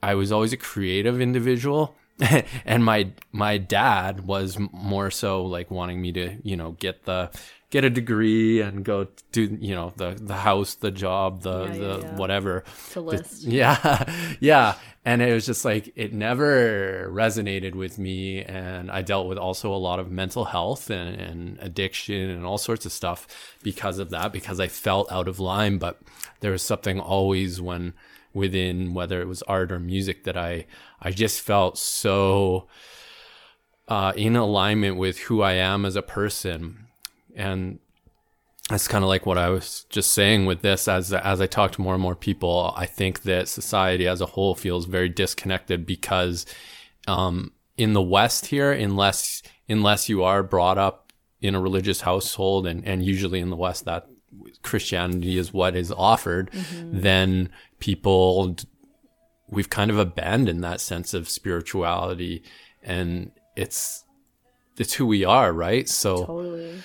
[0.02, 1.96] i was always a creative individual
[2.66, 7.30] and my my dad was more so like wanting me to you know get the
[7.72, 11.74] get a degree and go do you know the the house the job the yeah,
[11.74, 12.64] the yeah, whatever.
[12.94, 13.46] The list.
[13.46, 14.76] The, yeah yeah.
[15.04, 18.44] And it was just like it never resonated with me.
[18.44, 22.60] And i dealt with also a lot of mental health and, and addiction and all
[22.60, 25.80] sorts of stuff because of that because i felt out of line.
[25.80, 26.00] But
[26.42, 27.94] there was something always when
[28.34, 30.66] within whether it was art or music that i
[31.02, 32.68] i just felt so
[33.92, 36.88] uh, in alignment with who I am as a person
[37.36, 37.80] and
[38.70, 41.74] that's kind of like what I was just saying with this as as I talk
[41.74, 45.86] to more and more people I think that society as a whole feels very disconnected
[45.86, 46.46] because
[47.06, 52.66] um, in the west here unless unless you are brought up in a religious household
[52.66, 54.08] and and usually in the west that
[54.62, 57.02] Christianity is what is offered mm-hmm.
[57.02, 57.50] then
[57.82, 58.56] people
[59.50, 62.42] we've kind of abandoned that sense of spirituality
[62.82, 64.06] and it's
[64.78, 65.90] it's who we are right?
[65.90, 66.82] So totally.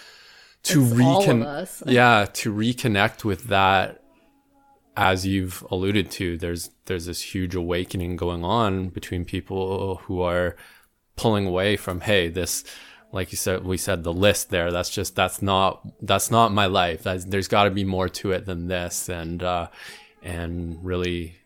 [0.65, 4.03] to reconnect yeah to reconnect with that
[4.97, 10.57] as you've alluded to there's there's this huge awakening going on between people who are
[11.15, 12.65] pulling away from hey this
[13.13, 16.67] like you said we said the list there that's just that's not that's not my
[16.67, 17.03] life.
[17.03, 19.69] That's, there's got to be more to it than this and uh
[20.23, 21.37] and really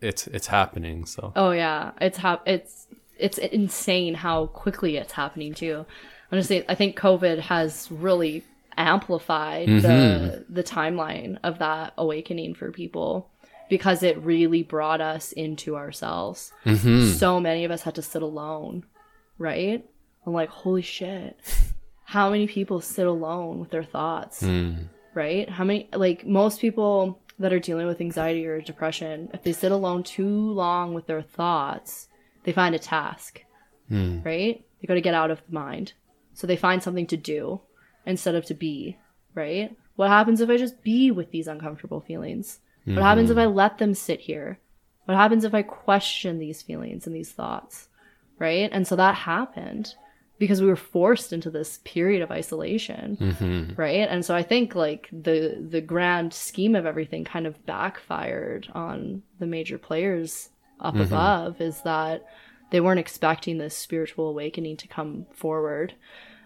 [0.00, 2.86] it's it's happening so oh yeah it's hap- it's
[3.18, 5.86] it's insane how quickly it's happening too
[6.34, 8.44] honestly, I think COVID has really
[8.76, 9.80] amplified mm-hmm.
[9.80, 13.30] the the timeline of that awakening for people
[13.70, 16.52] because it really brought us into ourselves.
[16.64, 17.12] Mm-hmm.
[17.12, 18.84] So many of us had to sit alone,
[19.38, 19.84] right?
[20.26, 21.38] I'm like, holy shit.
[22.04, 24.42] How many people sit alone with their thoughts?
[24.42, 24.88] Mm.
[25.14, 25.48] Right?
[25.48, 29.72] How many like most people that are dealing with anxiety or depression, if they sit
[29.72, 32.08] alone too long with their thoughts,
[32.44, 33.42] they find a task.
[33.90, 34.24] Mm.
[34.24, 34.64] Right?
[34.80, 35.94] They got to get out of the mind.
[36.34, 37.60] So they find something to do
[38.06, 38.98] instead of to be,
[39.34, 39.76] right?
[39.96, 42.60] What happens if I just be with these uncomfortable feelings?
[42.82, 42.96] Mm-hmm.
[42.96, 44.58] What happens if I let them sit here?
[45.04, 47.88] What happens if I question these feelings and these thoughts?
[48.38, 48.68] Right?
[48.72, 49.94] And so that happened
[50.38, 53.16] because we were forced into this period of isolation.
[53.16, 53.74] Mm-hmm.
[53.74, 54.08] Right?
[54.08, 59.22] And so I think like the the grand scheme of everything kind of backfired on
[59.38, 61.04] the major players up mm-hmm.
[61.04, 62.26] above is that
[62.70, 65.94] they weren't expecting this spiritual awakening to come forward.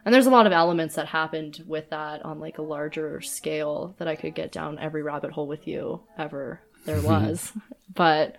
[0.05, 3.95] And there's a lot of elements that happened with that on like a larger scale
[3.99, 7.53] that I could get down every rabbit hole with you ever there was.
[7.95, 8.37] but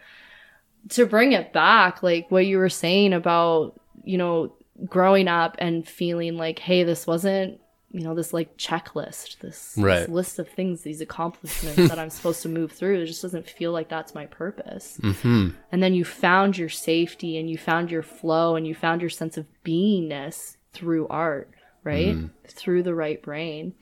[0.89, 4.53] to bring it back, like what you were saying about, you know,
[4.85, 7.59] growing up and feeling like, hey, this wasn't
[7.91, 10.01] you know this like checklist this, right.
[10.01, 13.49] this list of things these accomplishments that i'm supposed to move through it just doesn't
[13.49, 15.49] feel like that's my purpose mm-hmm.
[15.71, 19.09] and then you found your safety and you found your flow and you found your
[19.09, 21.49] sense of beingness through art
[21.83, 22.29] right mm.
[22.47, 23.73] through the right brain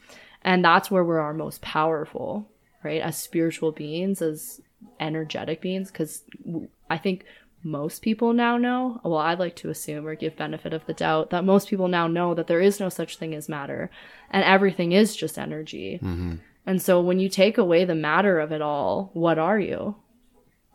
[0.42, 2.50] and that's where we're our most powerful
[2.84, 4.62] right as spiritual beings as
[5.00, 6.24] energetic beings because
[6.90, 7.26] i think
[7.64, 11.32] most people now know, well, I'd like to assume or give benefit of the doubt
[11.32, 13.90] that most people now know that there is no such thing as matter
[14.30, 16.00] and everything is just energy.
[16.02, 16.36] Mm-hmm.
[16.66, 19.96] And so when you take away the matter of it all, what are you?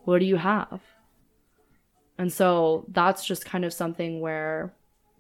[0.05, 0.81] What do you have?
[2.19, 4.75] And so that's just kind of something where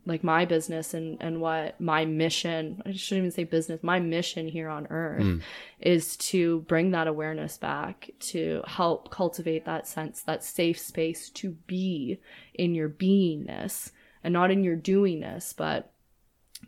[0.05, 4.49] like my business and and what my mission i shouldn't even say business my mission
[4.49, 5.41] here on earth mm.
[5.81, 11.51] is to bring that awareness back to help cultivate that sense that safe space to
[11.67, 12.21] be
[12.55, 13.93] in your beingness
[14.25, 15.93] and not in your doingness but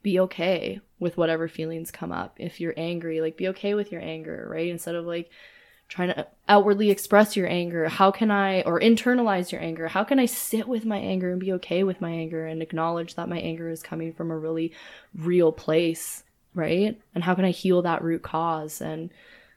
[0.03, 4.01] be okay with whatever feelings come up if you're angry like be okay with your
[4.01, 5.31] anger right instead of like
[5.89, 7.89] trying to outwardly express your anger.
[7.89, 9.89] How can i or internalize your anger?
[9.89, 13.15] How can i sit with my anger and be okay with my anger and acknowledge
[13.15, 14.73] that my anger is coming from a really
[15.15, 16.23] real place
[16.55, 17.01] right?
[17.15, 18.81] And how can i heal that root cause?
[18.81, 19.11] And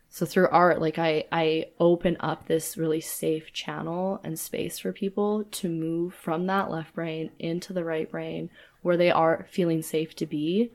[0.09, 4.91] so through art like i i open up this really safe channel and space for
[4.93, 8.49] people to move from that left brain into the right brain
[8.81, 10.71] where they are feeling safe to be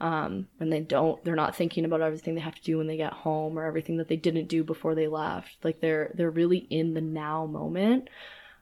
[0.00, 2.96] um, and they don't they're not thinking about everything they have to do when they
[2.96, 5.56] get home or everything that they didn't do before they left.
[5.62, 8.08] Like they're they're really in the now moment.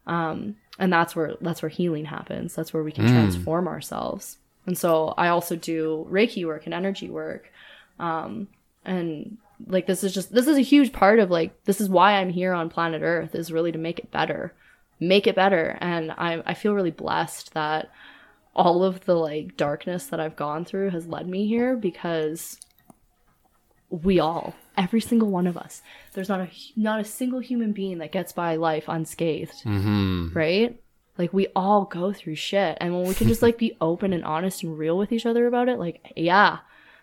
[0.07, 2.55] Um, and that's where that's where healing happens.
[2.55, 4.39] That's where we can transform ourselves.
[4.67, 7.51] And so i also do reiki work and energy work.
[8.01, 8.49] Um,
[8.85, 12.13] and like this is just this is a huge part of like this is why
[12.13, 14.53] i'm here on planet earth is really to make it better.
[14.99, 15.79] Make it better.
[15.81, 17.91] And i i feel really blessed that
[18.59, 22.59] all of the like darkness that I've gone through has led me here because
[23.89, 25.81] we all, every single one of us,
[26.13, 30.37] there's not a not a single human being that gets by life unscathed, Mm-hmm.
[30.37, 30.79] right?
[31.17, 34.25] Like we all go through shit, and when we can just like be open and
[34.25, 36.59] honest and real with each other about it, like yeah,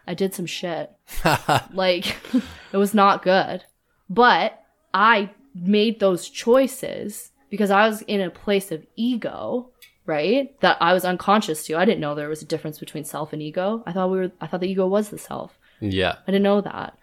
[0.05, 0.91] I did some shit,
[1.73, 2.17] like
[2.71, 3.63] it was not good,
[4.09, 4.61] but
[4.93, 9.71] I made those choices because I was in a place of ego
[10.05, 10.59] right?
[10.61, 11.77] That I was unconscious to.
[11.77, 13.83] I didn't know there was a difference between self and ego.
[13.85, 15.57] I thought we were I thought the ego was the self.
[15.79, 16.15] Yeah.
[16.27, 16.97] I didn't know that.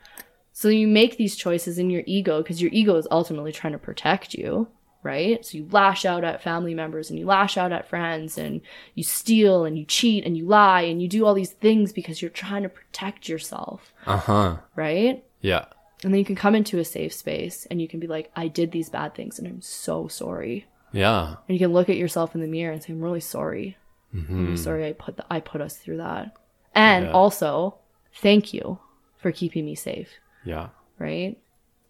[0.52, 3.78] So you make these choices in your ego because your ego is ultimately trying to
[3.78, 4.68] protect you,
[5.02, 5.44] right?
[5.44, 8.60] So you lash out at family members and you lash out at friends and
[8.94, 12.20] you steal and you cheat and you lie and you do all these things because
[12.20, 14.56] you're trying to protect yourself, Uh huh.
[14.76, 15.24] right?
[15.40, 15.64] Yeah.
[16.04, 18.48] And then you can come into a safe space and you can be like, I
[18.48, 20.66] did these bad things and I'm so sorry.
[20.92, 21.36] Yeah.
[21.48, 23.76] And you can look at yourself in the mirror and say, I'm really sorry.
[24.12, 24.56] I'm really mm-hmm.
[24.56, 26.36] sorry I put the, I put us through that.
[26.74, 27.12] And Yeah.
[27.12, 27.76] also,
[28.14, 28.78] thank you
[29.16, 30.10] for keeping me safe,
[30.44, 30.68] Yeah.
[30.98, 31.38] right?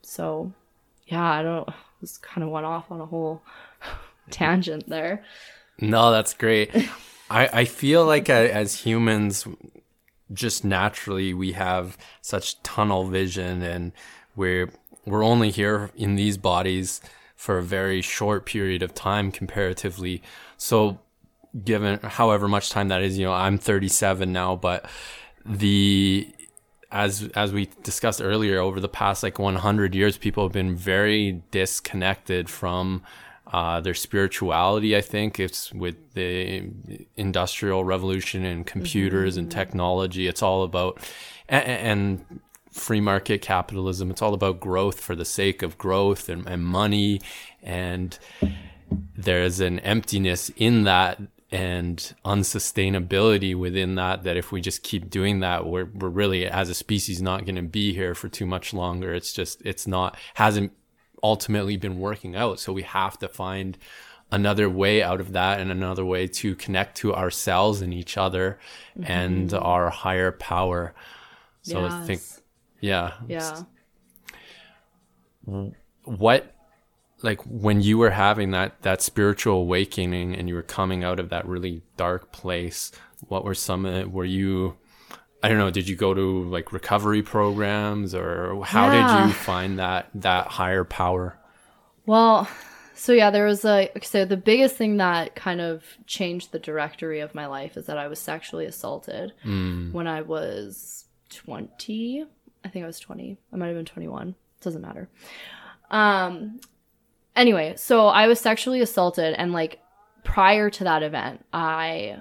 [0.02, 0.52] So,
[1.06, 1.68] yeah, I don't
[2.00, 3.42] just kind of went off on a whole
[4.30, 5.24] tangent there.
[5.80, 6.70] No, that's great.
[7.30, 9.46] I, I feel like as humans,
[10.32, 13.92] just naturally, we have such tunnel vision and
[14.36, 14.70] we're,
[15.06, 17.00] we're only here in these bodies
[17.42, 20.22] for a very short period of time comparatively.
[20.56, 21.00] So
[21.64, 24.88] given however much time that is, you know, I'm 37 now, but
[25.44, 26.32] the,
[26.92, 31.42] as as we discussed earlier, over the past like 100 years, people have been very
[31.50, 33.02] disconnected from
[33.48, 34.96] uh, their spirituality.
[34.96, 36.70] I think it's with the
[37.16, 40.28] industrial revolution and computers and technology.
[40.28, 41.00] It's all about
[41.48, 42.40] and, and
[42.72, 44.10] free market capitalism.
[44.10, 47.20] It's all about growth for the sake of growth and, and money,
[47.62, 48.18] and
[49.14, 55.40] there's an emptiness in that and unsustainability within that that if we just keep doing
[55.40, 58.72] that we're, we're really as a species not going to be here for too much
[58.72, 59.12] longer.
[59.12, 60.72] It's just it's not hasn't
[61.22, 62.58] ultimately been working out.
[62.58, 63.76] So we have to find
[64.30, 68.58] another way out of that and another way to connect to ourselves and each other
[69.02, 69.62] and mm-hmm.
[69.62, 70.94] our higher power.
[71.60, 72.41] So i think Yes.
[72.82, 73.12] Yeah.
[73.26, 73.62] Yeah.
[76.04, 76.54] what
[77.22, 81.30] like when you were having that that spiritual awakening and you were coming out of
[81.30, 82.92] that really dark place
[83.28, 84.10] what were some of it?
[84.10, 84.76] Were you
[85.42, 89.78] i don't know did you go to like recovery programs or how did you find
[89.78, 91.38] that that higher power?
[92.04, 92.48] Well,
[92.94, 97.20] so yeah, there was a so the biggest thing that kind of changed the directory
[97.20, 99.92] of my life is that I was sexually assaulted mm.
[99.92, 102.26] when I was 20.
[102.64, 103.38] I think I was 20.
[103.52, 104.34] I might have been 21.
[104.60, 105.08] Doesn't matter.
[105.90, 106.60] Um
[107.36, 109.80] anyway, so I was sexually assaulted and like
[110.24, 112.18] prior to that event, I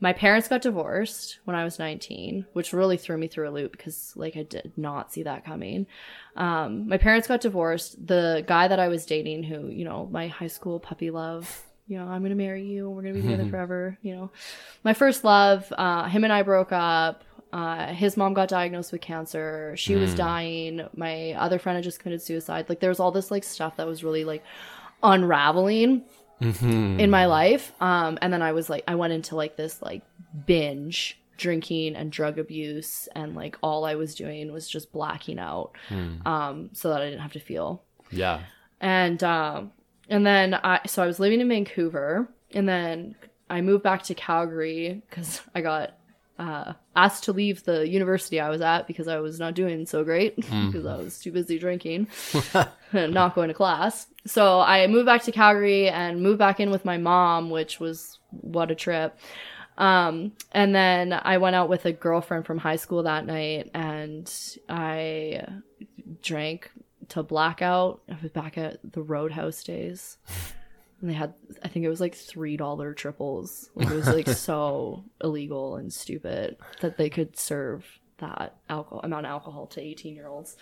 [0.00, 3.72] my parents got divorced when I was 19, which really threw me through a loop
[3.72, 5.86] because like I did not see that coming.
[6.36, 8.06] Um, my parents got divorced.
[8.06, 11.98] The guy that I was dating, who, you know, my high school puppy love, you
[11.98, 12.90] know, I'm going to marry you.
[12.90, 13.96] We're going to be together forever.
[14.02, 14.30] You know,
[14.84, 17.24] my first love, uh, him and I broke up.
[17.56, 19.74] Uh, his mom got diagnosed with cancer.
[19.78, 20.86] She was dying.
[20.94, 22.66] My other friend had just committed suicide.
[22.68, 24.44] Like there was all this like stuff that was really like
[25.02, 26.02] unraveling
[27.00, 27.72] in my life.
[27.80, 30.02] Um, and then I was like, I went into like this like
[30.46, 35.72] binge drinking and drug abuse, and like all I was doing was just blacking out,
[36.26, 37.82] um, so that I didn't have to feel.
[38.10, 38.40] yeah
[38.82, 39.72] And um,
[40.10, 43.14] and then I so I was living in Vancouver, and then
[43.48, 45.95] I moved back to Calgary because I got
[46.38, 50.04] uh, asked to leave the university I was at because I was not doing so
[50.04, 52.08] great because I was too busy drinking
[52.92, 54.06] and not going to class.
[54.26, 58.18] So I moved back to Calgary and moved back in with my mom, which was
[58.30, 59.18] what a trip.
[59.78, 64.32] Um, and then I went out with a girlfriend from high school that night and
[64.68, 65.46] I
[66.22, 66.70] drank
[67.08, 68.00] to blackout.
[68.10, 70.18] I was back at the Roadhouse days.
[71.00, 73.70] And they had I think it was like three dollar triples.
[73.74, 77.84] Like it was like so illegal and stupid that they could serve
[78.18, 80.56] that alcohol amount of alcohol to 18 year olds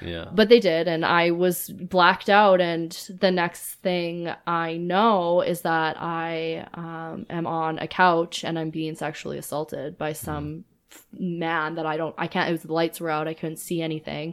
[0.00, 0.24] Yeah.
[0.32, 5.60] but they did and i was blacked out and the next thing i know is
[5.60, 11.04] that i um, am on a couch and i'm being sexually assaulted by some f-
[11.12, 13.82] man that i don't i can't it was the lights were out i couldn't see
[13.82, 14.32] anything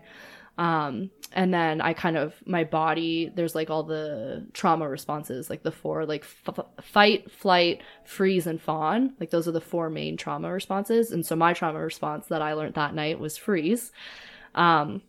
[0.62, 5.64] um, and then i kind of my body there's like all the trauma responses like
[5.64, 10.18] the four like f- fight flight freeze and fawn like those are the four main
[10.18, 13.92] trauma responses and so my trauma response that i learned that night was freeze
[14.54, 15.02] um,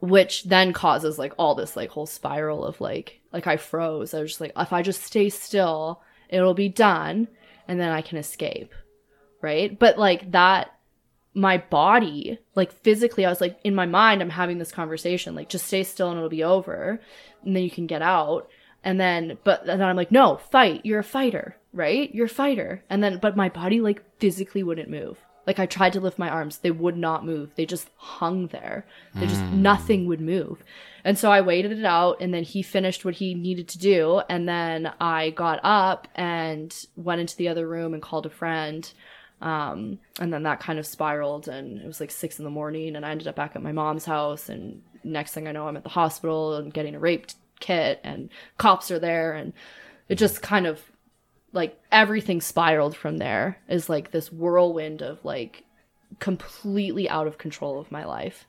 [0.00, 4.14] which then causes like all this like whole spiral of like like I froze.
[4.14, 7.28] I was just like if I just stay still, it'll be done
[7.68, 8.74] and then I can escape.
[9.40, 9.78] Right?
[9.78, 10.75] But like that
[11.36, 15.50] my body, like physically I was like in my mind I'm having this conversation like
[15.50, 16.98] just stay still and it'll be over
[17.44, 18.48] and then you can get out.
[18.82, 20.80] And then but then I'm like no, fight.
[20.84, 22.12] You're a fighter, right?
[22.14, 22.82] You're a fighter.
[22.88, 25.18] And then but my body like physically wouldn't move.
[25.46, 27.50] Like I tried to lift my arms, they would not move.
[27.54, 28.86] They just hung there.
[29.14, 29.62] They just hmm.
[29.62, 30.64] nothing would move.
[31.04, 34.22] And so I waited it out and then he finished what he needed to do
[34.30, 38.90] and then I got up and went into the other room and called a friend.
[39.40, 42.96] Um, and then that kind of spiraled and it was like six in the morning
[42.96, 45.76] and I ended up back at my mom's house and next thing I know I'm
[45.76, 47.26] at the hospital and getting a rape
[47.60, 49.52] kit and cops are there and
[50.08, 50.80] it just kind of
[51.52, 55.64] like everything spiraled from there is like this whirlwind of like
[56.18, 58.46] completely out of control of my life.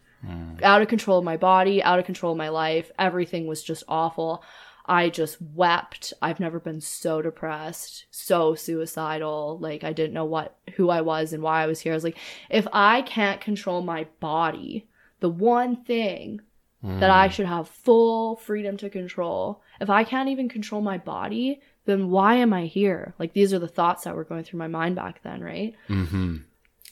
[0.64, 2.92] Out of control of my body out of control of my life.
[2.98, 4.42] Everything was just awful
[4.88, 10.58] i just wept i've never been so depressed so suicidal like i didn't know what
[10.76, 12.18] who i was and why i was here i was like
[12.50, 14.88] if i can't control my body
[15.20, 16.42] the one thing
[16.84, 19.62] that I should have full freedom to control.
[19.82, 23.14] If I can't even control my body, then why am I here?
[23.20, 25.76] Like these are the thoughts that were going through my mind back then, right?
[25.90, 26.38] Mm-hmm.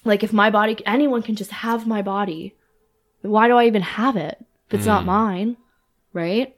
[0.04, 2.56] Like if my body, anyone can just have my body,
[3.22, 4.38] why do I even have it
[4.68, 5.58] if it's not mine,
[6.14, 6.56] right?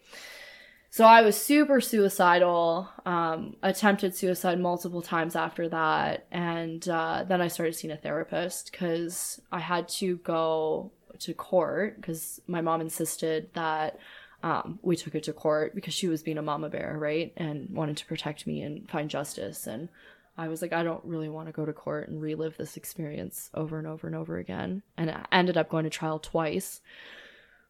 [0.98, 7.40] So I was super suicidal, um, attempted suicide multiple times after that, and uh, then
[7.40, 12.82] I started seeing a therapist because I had to go to court because my mom
[12.82, 14.00] insisted that
[14.42, 17.70] um, we took it to court because she was being a mama bear, right, and
[17.70, 19.68] wanted to protect me and find justice.
[19.68, 19.90] And
[20.36, 23.52] I was like, I don't really want to go to court and relive this experience
[23.54, 24.82] over and over and over again.
[24.98, 26.82] And I ended up going to trial twice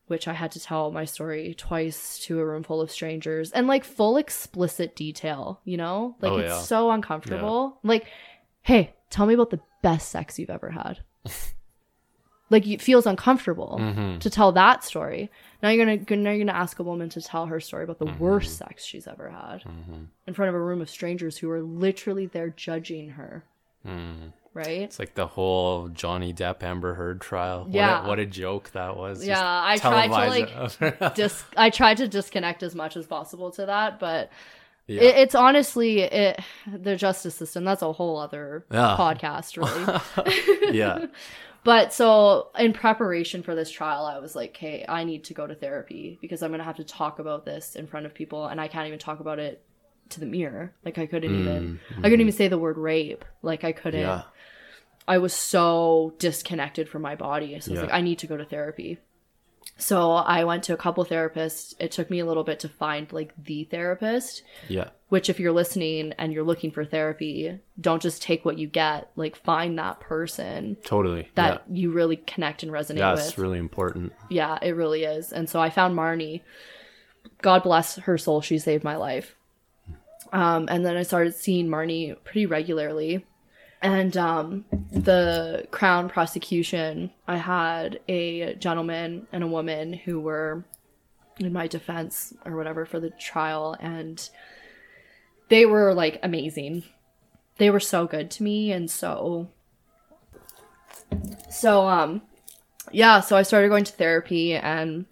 [0.08, 3.68] which I had to tell my story twice to a room full of strangers and
[3.68, 6.16] like full explicit detail, you know?
[6.22, 6.62] Like Oh, it's yeah.
[6.62, 7.80] so uncomfortable.
[7.84, 8.08] Like,
[8.62, 11.00] hey, tell me about the best sex you've ever had.
[12.50, 14.20] like it feels uncomfortable Mm-hmm.
[14.20, 15.30] to tell that story.
[15.62, 18.06] Now you're gonna now you're gonna ask a woman to tell her story about the
[18.06, 18.24] Mm-hmm.
[18.24, 19.64] worst sex she's ever had
[20.28, 23.44] in front of a room of strangers who are literally there judging her.
[24.58, 24.82] Right?
[24.82, 27.66] It's like the whole Johnny Depp Amber Heard trial.
[27.66, 28.08] What a- Yeah.
[28.08, 29.20] What a, joke that was.
[29.20, 30.08] Just Yeah, I tried
[30.70, 31.16] to, it.
[31.16, 34.32] Dis- I tried to disconnect as much as possible to that, but
[34.88, 35.02] yeah.
[35.02, 37.64] it, it's honestly it the justice system.
[37.64, 38.96] That's a whole other Yeah.
[39.00, 40.74] podcast, really.
[40.78, 41.06] yeah.
[41.64, 45.46] but so in preparation for this trial, I was like, "Hey, I need to go
[45.46, 48.60] to therapy because I'm gonna have to talk about this in front of people, and
[48.60, 49.62] I can't even talk about it
[50.10, 50.74] to the mirror.
[50.86, 53.26] Like I couldn't even, I couldn't even say the word rape.
[53.42, 54.02] Like I couldn't.
[54.02, 54.10] Mm-hmm.
[54.10, 54.24] Yeah.
[55.08, 57.48] I was so disconnected from my body.
[57.60, 57.82] So I was Yeah.
[57.82, 58.98] like, I need to go to therapy.
[59.80, 61.76] So I went to a couple therapists.
[61.80, 64.90] It took me a little bit to find like the therapist, Yeah.
[65.10, 69.12] which if you're listening and you're looking for therapy, don't just take what you get.
[69.16, 71.30] Like find that person Totally.
[71.36, 73.12] that you really connect and resonate yeah.
[73.12, 73.20] with.
[73.24, 74.14] That's really important.
[74.30, 75.32] Yeah, it really is.
[75.32, 76.42] And so I found Marnie.
[77.42, 79.36] God bless her soul, she saved my life.
[80.34, 83.26] Um, and then I started seeing Marnie pretty regularly.
[83.82, 90.64] And um, the Crown prosecution, I had a gentleman and a woman who were
[91.40, 94.28] in my defense or whatever for the trial, and
[95.50, 96.84] they were like amazing.
[97.58, 99.50] They were so good to me, and so
[101.50, 102.22] so um
[102.92, 105.06] yeah, so I started going to therapy and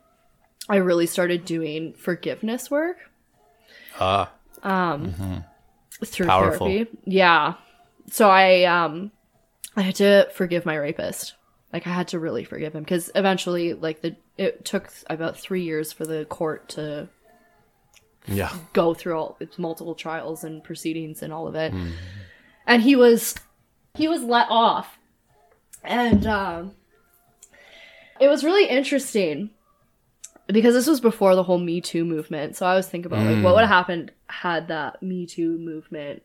[0.70, 2.97] I really started doing forgiveness work
[3.99, 4.32] Ah.
[6.03, 6.68] through Powerful.
[6.68, 6.97] therapy.
[7.05, 7.53] Yeah.
[8.16, 9.11] So I um
[9.76, 11.34] I had to forgive my rapist.
[11.74, 15.61] Like I had to really forgive him because eventually like the it took about 3
[15.61, 17.09] years for the court to
[18.26, 18.55] yeah.
[18.72, 21.74] go through all its multiple trials and proceedings and all of it.
[22.66, 23.36] And he was
[23.95, 24.97] he was let off.
[25.84, 26.72] And um
[28.22, 29.49] it was really interesting.
[30.47, 32.55] because this was before the whole Me Too movement.
[32.55, 36.24] So I was thinking about like what would have happened had that Me Too movement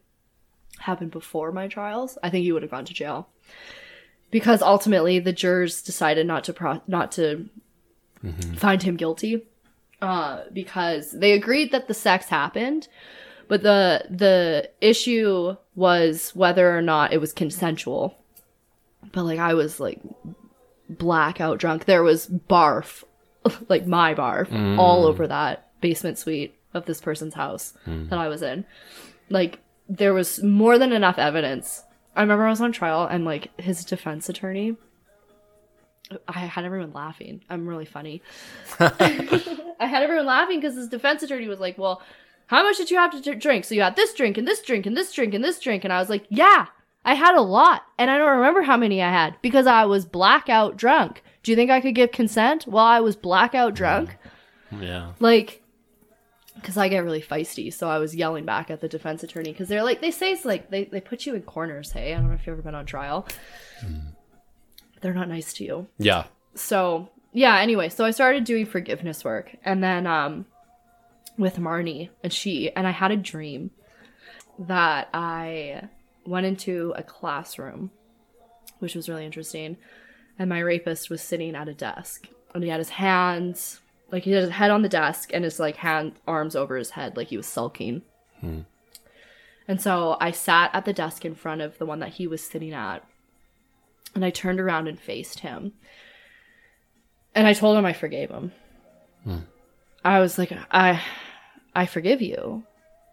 [0.80, 2.18] happened before my trials.
[2.22, 3.28] I think he would have gone to jail
[4.30, 7.48] because ultimately the jurors decided not to pro- not to
[8.24, 8.54] mm-hmm.
[8.54, 9.46] find him guilty
[10.00, 12.88] uh, because they agreed that the sex happened,
[13.48, 18.16] but the the issue was whether or not it was consensual.
[19.12, 20.00] But like I was like
[20.88, 21.84] blackout drunk.
[21.84, 23.04] There was barf,
[23.68, 25.08] like my barf, all mm.
[25.08, 28.08] over that basement suite of this person's house mm.
[28.10, 28.64] that I was in.
[29.28, 29.58] Like
[29.90, 31.82] there was more than enough evidence.
[32.14, 34.76] I remember I was on trial and like his defense attorney.
[36.26, 37.42] I had everyone laughing.
[37.50, 38.22] I'm really funny.
[38.80, 42.02] I had everyone laughing because his defense attorney was like, "Well,
[42.46, 43.64] how much did you have to drink?
[43.64, 45.92] So you had this drink and this drink and this drink and this drink." And
[45.92, 46.66] I was like, "Yeah,
[47.04, 50.04] I had a lot, and I don't remember how many I had because I was
[50.04, 51.22] blackout drunk.
[51.42, 54.16] Do you think I could give consent while I was blackout drunk?
[54.78, 55.12] Yeah.
[55.20, 55.62] Like,
[56.60, 59.68] because I get really feisty, so I was yelling back at the defense attorney because
[59.68, 61.92] they're like, they say it's like they they put you in corners.
[61.92, 63.26] Hey, I don't know if you've ever been on trial.
[65.00, 66.24] They're not nice to you Yeah.
[66.54, 70.44] so yeah anyway so i started doing forgiveness work and then um
[71.38, 73.70] with marnie and she and i had a dream
[74.58, 75.88] that i
[76.26, 77.90] went into a classroom
[78.80, 79.76] which was really interesting
[80.38, 83.80] and my rapist was sitting at a desk and he had his hands
[84.12, 86.90] like he had his head on the desk and his like hand arms over his
[86.90, 88.02] head like he was sulking
[89.68, 92.42] and so i sat at the desk in front of the one that he was
[92.42, 93.04] sitting at
[94.14, 95.72] and i turned around and faced him
[97.34, 98.52] and I told him I forgave him.
[100.04, 101.02] I was like, I,
[101.74, 102.64] I forgive you,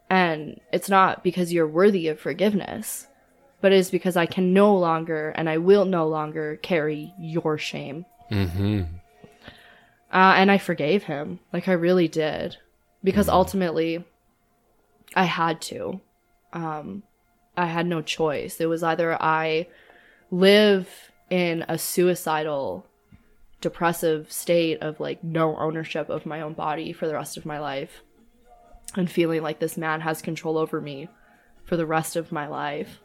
[0.09, 3.07] and it's not because you're worthy of forgiveness,
[3.61, 7.57] but it is because I can no longer and I will no longer carry your
[7.57, 8.05] shame.
[8.31, 8.83] Mm-hmm.
[10.11, 12.57] Uh, and I forgave him, like I really did,
[13.03, 14.05] because ultimately,
[15.15, 15.99] I had to.
[16.53, 17.03] Um,
[17.57, 18.61] I had no choice.
[18.61, 19.67] It was either I
[20.31, 20.89] live
[21.29, 22.85] in a suicidal
[23.59, 27.59] depressive state of like no ownership of my own body for the rest of my
[27.59, 28.01] life
[28.95, 31.09] and feeling like this man has control over me
[31.65, 32.99] for the rest of my life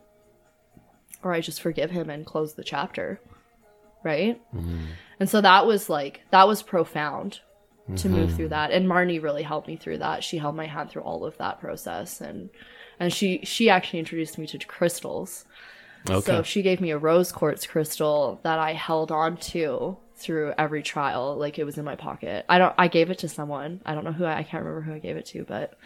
[1.22, 3.20] or I just forgive him and close the chapter.
[4.05, 4.40] Right
[5.23, 7.39] and so that was like that was profound
[7.97, 10.91] to move through that and Marnie really helped me through that she held my hand
[10.91, 12.51] through all of that process and
[12.99, 15.45] and she she actually introduced me to crystals
[16.11, 16.20] Okay.
[16.20, 20.83] so she gave me a rose quartz crystal that I held on to through every
[20.83, 22.45] trial, like it was in my pocket.
[22.49, 22.75] I don't.
[22.79, 23.81] I gave it to someone.
[23.85, 24.25] I don't know who.
[24.25, 25.79] I, I can't remember who I gave it to, but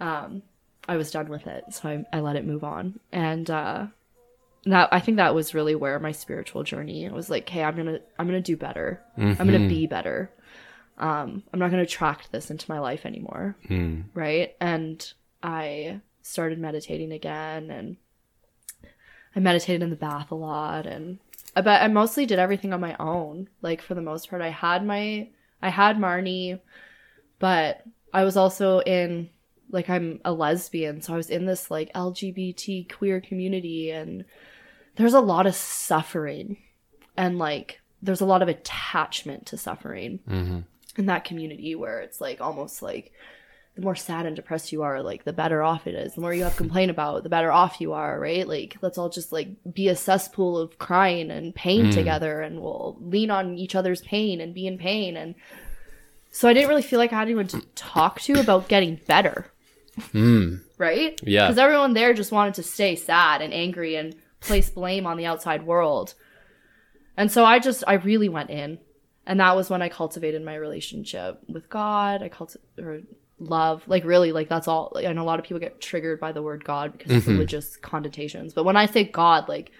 [0.00, 0.42] um,
[0.88, 2.98] I was done with it, so I, I let it move on.
[3.12, 3.86] And uh,
[4.66, 7.08] that I think that was really where my spiritual journey.
[7.08, 9.02] Was like, hey, I'm gonna I'm gonna do better.
[9.16, 10.30] I'm gonna be better.
[10.98, 14.04] Um, I'm not gonna attract this into my life anymore Mm.
[14.14, 14.54] right?
[14.60, 15.12] And
[15.42, 17.96] I started meditating again and
[19.34, 21.18] I meditated in the bath a lot and
[21.54, 23.48] but I mostly did everything on my own.
[23.62, 25.28] Like for the most part I had my
[25.62, 26.60] I had Marnie,
[27.38, 29.28] but I was also in
[29.70, 34.24] like I'm a lesbian, so I was in this like LGBT queer community and
[34.96, 36.56] there's a lot of suffering
[37.16, 40.60] and like there's a lot of attachment to suffering Mm-hmm.
[40.96, 43.12] in that community where it's like almost like
[43.74, 46.14] the more sad and depressed you are, like the better off it is.
[46.14, 48.48] The more you have to complain about, the better off you are, right?
[48.48, 52.96] Like let's all just like be a cesspool of crying and pain together and we'll
[53.00, 55.34] lean on each other's pain and be in pain and
[56.30, 59.46] so I didn't really feel like I had anyone to talk to about getting better.
[60.12, 60.60] Mm.
[60.76, 61.18] Right?
[61.22, 61.46] Yeah.
[61.46, 64.14] Because everyone there just wanted to stay sad and angry and
[64.46, 66.14] place blame on the outside world.
[67.16, 68.78] And so I just, I really went in.
[69.26, 72.22] And that was when I cultivated my relationship with God.
[72.22, 73.00] I cultivated, or
[73.38, 73.82] love.
[73.86, 74.92] Like, really, like, that's all.
[74.94, 77.22] Like, I know a lot of people get triggered by the word God because of
[77.22, 77.32] mm-hmm.
[77.32, 78.54] religious connotations.
[78.54, 79.72] But when I say God, like,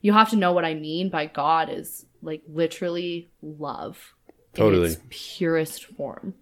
[0.00, 4.14] you have to know what I mean by God is, like, literally love.
[4.54, 4.88] in Totally.
[4.88, 6.34] its purest form.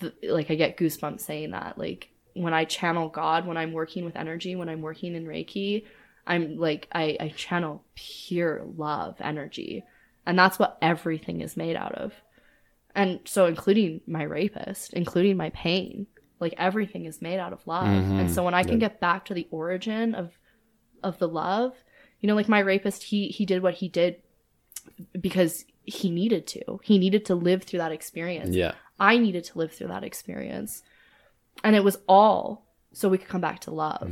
[0.00, 1.78] The, like, I get goosebumps saying that.
[1.78, 5.84] Like, when I channel God, when I'm working with energy, when I'm working in Reiki,
[6.28, 9.84] I'm like, I, I channel pure love energy.
[10.26, 12.12] And that's what everything is made out of.
[12.94, 16.06] And so, including my rapist, including my pain,
[16.38, 17.86] like everything is made out of love.
[17.86, 18.20] Mm-hmm.
[18.20, 20.32] And so, when I can get back to the origin of
[21.02, 21.72] of the love,
[22.20, 24.16] you know, like my rapist, he he did what he did
[25.18, 26.80] because he needed to.
[26.82, 28.54] He needed to live through that experience.
[28.54, 28.72] Yeah.
[29.00, 30.82] I needed to live through that experience.
[31.64, 34.10] And it was all so we could come back to love,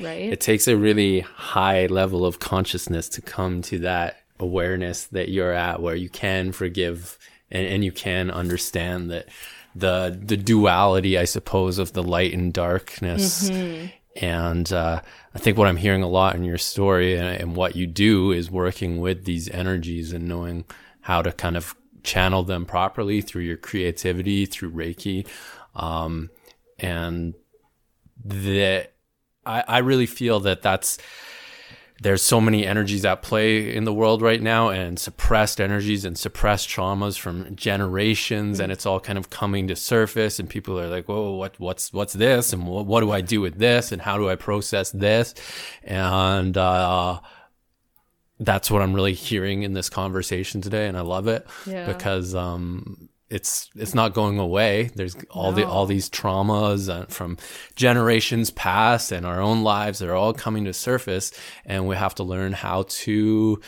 [0.00, 0.32] right?
[0.32, 5.52] It takes a really high level of consciousness to come to that awareness that you're
[5.52, 7.18] at where you can forgive
[7.50, 9.28] and, and you can understand that
[9.74, 13.48] the the duality, I suppose, of the light and darkness.
[14.20, 15.00] And uh,
[15.34, 18.32] I think what I'm hearing a lot in your story and, and what you do
[18.32, 20.64] is working with these energies and knowing
[21.02, 25.26] how to kind of channel them properly through your creativity, through Reiki.
[25.76, 26.30] Um,
[26.80, 27.34] and
[28.24, 28.92] that
[29.46, 30.98] I, I really feel that that's
[32.00, 36.16] there's so many energies at play in the world right now and suppressed energies and
[36.16, 40.86] suppressed traumas from generations and it's all kind of coming to surface and people are
[40.88, 42.52] like whoa what what's what's this?
[42.52, 43.90] And what, what do i do with this?
[43.90, 45.34] And how do i process this?
[45.82, 47.20] And uh
[48.40, 51.92] that's what i'm really hearing in this conversation today and i love it Yeah.
[51.92, 54.90] because um it's it's not going away.
[54.94, 57.36] There's all the all these traumas uh, from
[57.76, 59.98] generations past and our own lives.
[59.98, 61.32] They're all coming to surface,
[61.64, 63.60] and we have to learn how to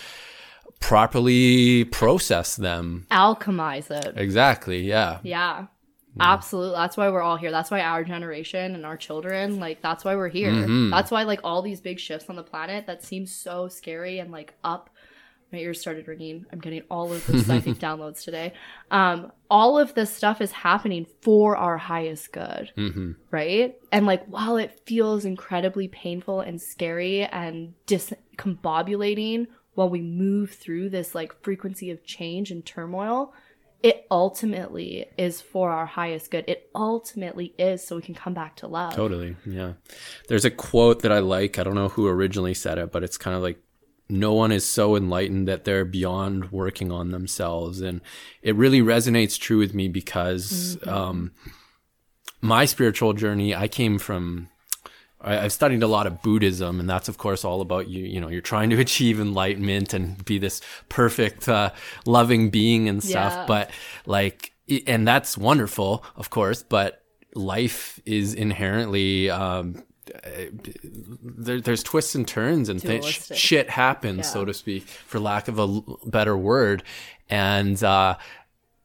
[0.81, 3.07] properly process them.
[3.11, 4.15] Alchemize it.
[4.17, 4.81] Exactly.
[4.81, 5.19] Yeah.
[5.23, 5.67] Yeah.
[6.19, 6.75] Absolutely.
[6.75, 7.53] That's why we're all here.
[7.53, 10.51] That's why our generation and our children, like, that's why we're here.
[10.51, 10.91] Mm-hmm.
[10.91, 14.33] That's why, like, all these big shifts on the planet that seem so scary and,
[14.33, 14.91] like, up.
[15.53, 16.47] My ears started ringing.
[16.53, 18.53] I'm getting all of the psychic downloads today.
[18.91, 23.77] Um, all of this stuff is happening for our highest good, hmm right?
[23.91, 30.91] And, like, while it feels incredibly painful and scary and discombobulating while we move through
[30.91, 33.33] this, like, frequency of change and turmoil,
[33.83, 36.45] it ultimately is for our highest good.
[36.47, 38.95] It ultimately is so we can come back to love.
[38.95, 39.37] Totally.
[39.47, 39.75] Yeah.
[40.29, 41.59] There's a quote that I like.
[41.59, 43.59] I don't know who originally said it, but it's kind of like
[44.11, 47.81] no one is so enlightened that they're beyond working on themselves.
[47.81, 48.01] And
[48.43, 51.33] it really resonates true with me because um,
[52.41, 54.49] my spiritual journey, I came from.
[55.21, 58.05] I, I've studied a lot of Buddhism, and that's of course all about you.
[58.05, 61.71] You know, you're trying to achieve enlightenment and be this perfect, uh,
[62.07, 63.35] loving being and stuff.
[63.35, 63.45] Yeah.
[63.47, 63.71] But
[64.07, 64.53] like,
[64.87, 66.63] and that's wonderful, of course.
[66.63, 67.03] But
[67.35, 69.85] life is inherently um,
[71.23, 73.37] there, there's twists and turns and Dualistic.
[73.37, 76.83] shit happens so to speak for lack of a l- better word
[77.29, 78.17] and uh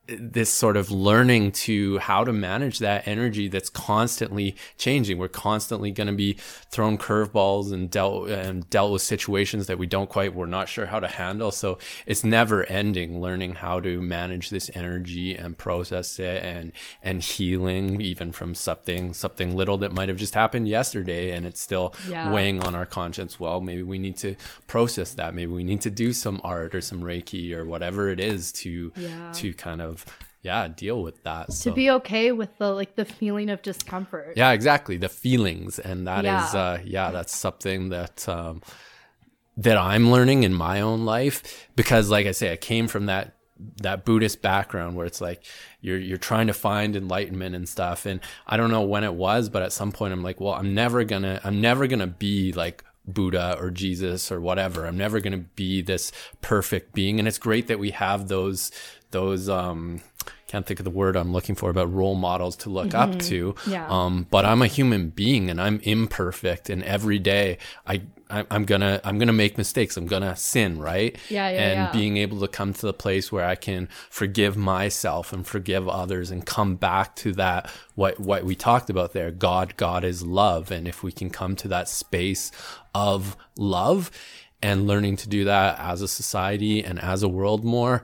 [0.08, 5.18] this sort of learning to how to manage that energy that's constantly changing.
[5.18, 6.34] We're constantly going to be
[6.70, 10.86] thrown curveballs and dealt and dealt with situations that we don't quite we're not sure
[10.86, 11.50] how to handle.
[11.52, 17.22] So it's never ending learning how to manage this energy and process it and and
[17.24, 21.94] healing even from something something little that might have just happened yesterday and it's still
[22.08, 22.32] Yeah.
[22.32, 23.40] weighing on our conscience.
[23.40, 24.36] Well, maybe we need to
[24.68, 25.34] process that.
[25.34, 28.92] Maybe we need to do some art or some reiki or whatever it is to
[28.96, 29.32] Yeah.
[29.34, 29.95] to kind of
[30.42, 34.34] yeah deal with that to be okay with the like the feeling of discomfort.
[34.36, 36.60] yeah exactly the feelings and that is Yeah.
[36.62, 38.62] uh yeah that's something that um
[39.58, 43.36] that i'm learning in my own life because like i say i came from that
[43.82, 45.44] that buddhist background where it's like
[45.80, 49.48] you're you're trying to find enlightenment and stuff and i don't know when it was
[49.50, 52.84] but at some point i'm like well i'm never gonna i'm never gonna be like
[53.08, 54.88] Buddha or Jesus or whatever.
[54.88, 57.20] I'm never going to be this perfect being.
[57.20, 58.72] And it's great that we have those,
[59.12, 60.02] those, um,
[60.48, 63.56] can't think of the word I'm looking for, but role models to look up to.
[63.68, 63.88] Yeah.
[63.90, 66.70] Um, but I'm a human being and I'm imperfect.
[66.70, 69.98] And every day I, I I'm gonna, I'm gonna make mistakes.
[69.98, 71.18] I'm gonna sin, right?
[71.30, 71.92] Yeah, yeah, And yeah.
[71.92, 76.30] being able to come to the place where I can forgive myself and forgive others
[76.32, 79.32] and come back to that, what, what we talked about there.
[79.32, 80.72] God, God is love.
[80.72, 82.52] And if we can come to that space
[82.94, 84.12] of love
[84.62, 88.04] and learning to do that as a society and as a world more,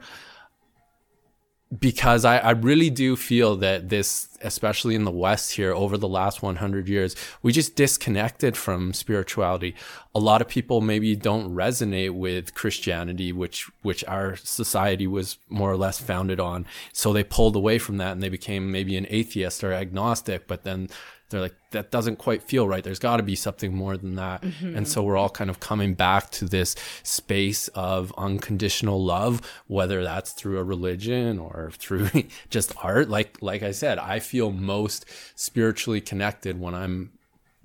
[1.79, 6.07] because I, I really do feel that this, especially in the West here over the
[6.07, 9.75] last 100 years, we just disconnected from spirituality.
[10.13, 15.71] A lot of people maybe don't resonate with Christianity, which, which our society was more
[15.71, 16.65] or less founded on.
[16.91, 20.63] So they pulled away from that and they became maybe an atheist or agnostic, but
[20.63, 20.89] then
[21.31, 22.83] they're like, that doesn't quite feel right.
[22.83, 24.43] There's got to be something more than that.
[24.61, 30.03] And so we're all kind of coming back to this space of unconditional love, whether
[30.03, 32.09] that's through a religion or through
[32.49, 33.09] just art.
[33.09, 35.05] Like, like I said, I feel most
[35.35, 37.11] spiritually connected when I'm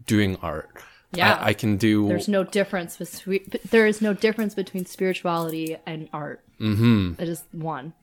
[0.06, 0.70] doing art.
[1.12, 1.34] Yeah.
[1.34, 2.08] I, I can do.
[2.08, 3.40] There's no difference between
[3.70, 6.42] there is no difference between spirituality and art.
[6.60, 7.20] Mm-hmm.
[7.20, 7.94] It is one.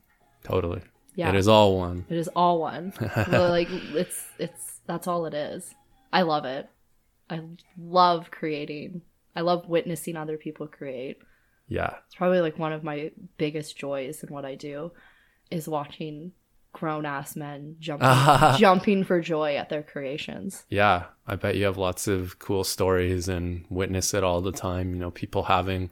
[0.44, 0.82] totally.
[1.16, 1.30] Yeah.
[1.30, 2.06] It is all one.
[2.10, 2.94] It is all one.
[3.28, 5.74] Like it's it's that's all it is.
[6.12, 6.70] I love it.
[7.30, 7.42] I
[7.78, 9.02] love creating.
[9.36, 11.18] I love witnessing other people create.
[11.68, 11.96] Yeah.
[12.06, 14.92] It's probably like one of my biggest joys in what I do
[15.50, 16.34] is watching
[16.74, 18.08] grown ass men jumping
[18.58, 20.66] jumping for joy at their creations.
[20.70, 24.94] Yeah, I bet you have lots of cool stories and witness it all the time.
[24.94, 25.92] You know, people having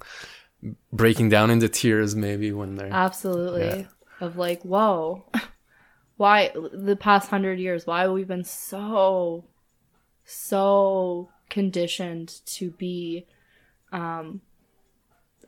[0.91, 3.81] breaking down into tears maybe when they're Absolutely.
[3.81, 3.85] Yeah.
[4.19, 5.23] of like, whoa,
[6.21, 9.43] why the past hundred years, why we've been so,
[10.23, 13.25] so conditioned to be
[13.91, 14.39] um,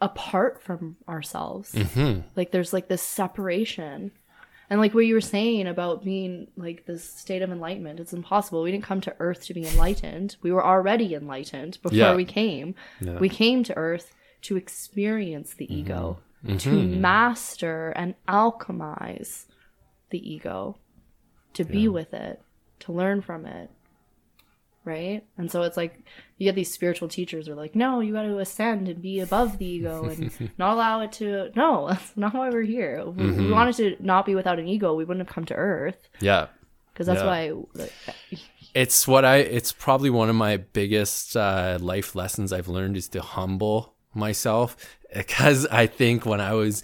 [0.02, 1.74] apart from ourselves.
[1.74, 2.22] Mm-hmm.
[2.36, 4.12] Like there's like this separation.
[4.68, 8.64] And like what you were saying about being like this state of enlightenment, it's impossible.
[8.64, 10.38] We didn't come to Earth to be enlightened.
[10.42, 12.16] We were already enlightened before Yeah.
[12.16, 12.74] we came.
[13.00, 13.20] Yeah.
[13.20, 16.18] We came to Earth to experience the ego,
[16.48, 16.98] to Mhm.
[16.98, 19.46] master and alchemize
[20.14, 20.78] the ego,
[21.56, 22.42] to be with it,
[22.80, 23.70] to learn from it.
[24.86, 25.24] Right?
[25.38, 26.04] And so it's like
[26.38, 29.22] you get these spiritual teachers who are like, no, you got to ascend and be
[29.22, 31.52] above the ego and not allow it to.
[31.56, 33.02] No, that's not why we're here.
[33.08, 35.54] If we- we wanted to not be without an ego, we wouldn't have come to
[35.54, 36.48] Earth Yeah.
[36.94, 37.52] because that's Yeah.
[37.52, 37.88] why.
[38.76, 43.08] It's what I, it's probably one of my biggest uh, life lessons I've learned is
[43.10, 44.76] to humble myself.
[45.14, 46.82] Because I think when I was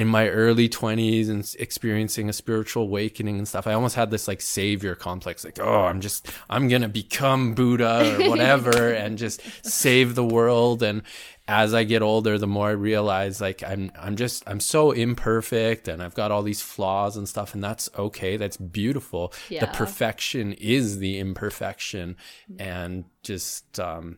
[0.00, 4.26] in my early 20s and experiencing a spiritual awakening and stuff, I almost had this
[4.26, 9.18] like savior complex like, oh, I'm just, I'm going to become Buddha or whatever and
[9.18, 10.82] just save the world.
[10.82, 11.02] And
[11.46, 15.86] as I get older, the more I realize like I'm, I'm just, I'm so imperfect
[15.86, 17.52] and I've got all these flaws and stuff.
[17.52, 18.38] And that's okay.
[18.38, 19.34] That's beautiful.
[19.60, 22.16] The perfection is the imperfection.
[22.58, 24.16] And just, um,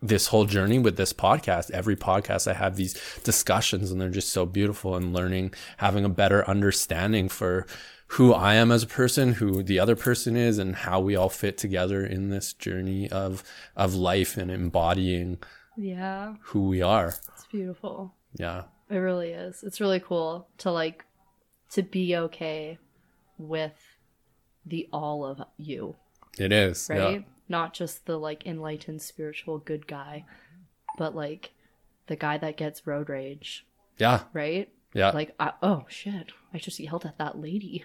[0.00, 1.70] this whole journey with this podcast.
[1.70, 2.94] Every podcast i have these
[3.24, 7.66] discussions and they're just so beautiful and learning having a better understanding for
[8.12, 11.28] who i am as a person who the other person is and how we all
[11.28, 13.42] fit together in this journey of
[13.76, 15.38] of life and embodying
[15.78, 17.14] yeah, who we are.
[17.34, 18.12] It's beautiful.
[18.34, 18.64] yeah.
[18.90, 19.62] It really is.
[19.62, 21.04] It's really cool to like
[21.70, 22.78] to be okay
[23.36, 23.74] with
[24.66, 25.94] the all of you,
[26.38, 26.88] it is.
[26.90, 27.24] Right?
[27.48, 30.24] Not just the like enlightened spiritual good guy,
[30.96, 31.52] but like
[32.06, 33.66] the guy that gets road rage,
[33.98, 34.68] yeah right?
[34.94, 35.10] yeah.
[35.10, 37.84] Like, I, oh shit, I just yelled at that lady.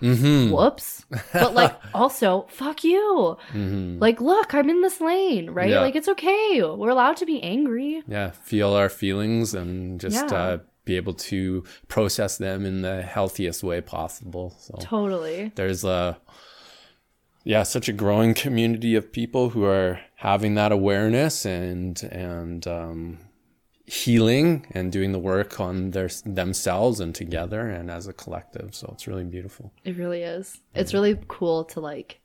[0.00, 0.50] mm-hmm.
[0.54, 1.04] Whoops.
[1.32, 3.36] But like, also, fuck you.
[3.52, 3.98] Mm-hmm.
[3.98, 5.70] Like, look, I'm in this lane, right?
[5.70, 5.80] Yeah.
[5.80, 6.62] Like, it's okay.
[6.62, 8.02] We're allowed to be angry.
[8.06, 10.36] yeah feel our feelings and just Yeah.
[10.36, 15.50] uh, be able to process them in the healthiest way possible so Totally.
[15.54, 16.18] there's a
[17.44, 23.18] yeah such a growing community of people who are having that awareness and and um,
[23.86, 28.74] healing and doing the work on their themselves and together and as a collective.
[28.74, 29.72] So it's really beautiful.
[29.84, 30.60] It really is.
[30.74, 32.20] It's really cool to like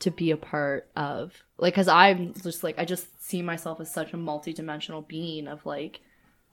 [0.00, 3.90] to be a part of like cuz I'm just like I just see myself as
[3.90, 6.00] such a multidimensional being of like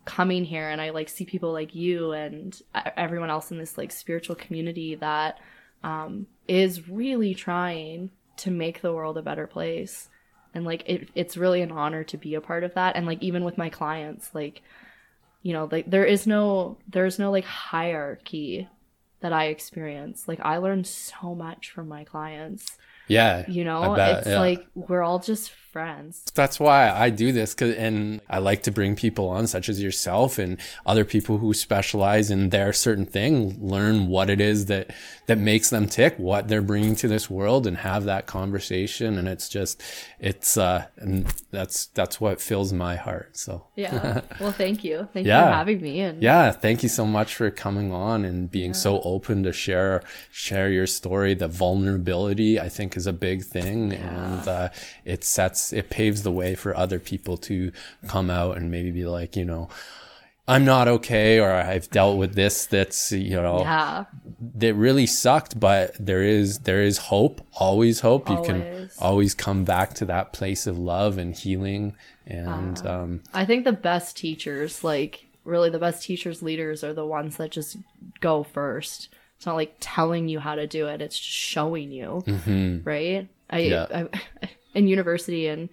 [0.06, 2.58] coming here and I like see people like you and
[2.96, 5.40] everyone else in this like spiritual community that
[5.84, 10.10] um is really trying to make the world a better place.
[10.54, 13.22] And like it, it's really an honor to be a part of that and like
[13.22, 14.64] even with my clients like
[15.44, 18.68] you know like there is no there's no like hierarchy
[19.20, 20.28] that I experience.
[20.28, 22.78] Like I learn so much from my clients.
[23.08, 24.40] yeah You know, it's yeah.
[24.40, 26.24] like we're all just friends.
[26.34, 29.82] that's why I do this cause, and I like to bring people on such as
[29.82, 34.92] yourself and other people who specialize in their certain thing, learn what it is that,
[35.28, 39.18] that makes them tick, what they're bringing to this world and have that conversation.
[39.18, 39.82] And it's just,
[40.20, 43.38] it's, uh, and that's, that's what fills my heart.
[43.38, 44.22] So Yeah.
[44.40, 45.08] well, thank you.
[45.14, 46.00] Thank you for having me.
[46.02, 50.02] And yeah, thank you so much for coming on and being so open to share,
[50.32, 51.34] share your story.
[51.34, 54.70] The vulnerability I think is a big thing and, uh,
[55.06, 57.72] it sets, it paves the way for other people to
[58.08, 59.70] come out and maybe be like, you know,
[60.50, 64.06] I'm not okay, or I've dealt with this that's, you know, yeah,
[64.56, 68.30] that really sucked, but there is, there is hope, always hope.
[68.30, 68.96] You can Always.
[69.00, 71.96] always come back to that place of love and healing.
[72.26, 72.90] And, Uh-huh.
[73.04, 77.36] um, I think the best teachers, like really the best teachers, leaders, are the ones
[77.38, 77.78] that just
[78.22, 79.10] go first.
[79.36, 82.24] It's not like telling you how to do it; it's just showing you,
[82.84, 83.28] right?
[83.50, 83.86] I, Yeah.
[83.94, 84.08] I
[84.78, 85.70] in university and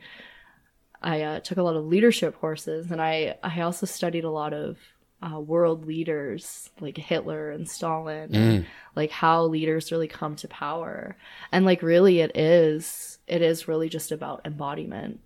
[1.05, 4.55] I uh, took a lot of leadership courses, and I I also studied a lot
[4.55, 4.79] of
[5.23, 11.17] uh, world leaders like Hitler and Stalin, and, like how leaders really come to power,
[11.53, 15.21] and like really it is it is really just about embodiment.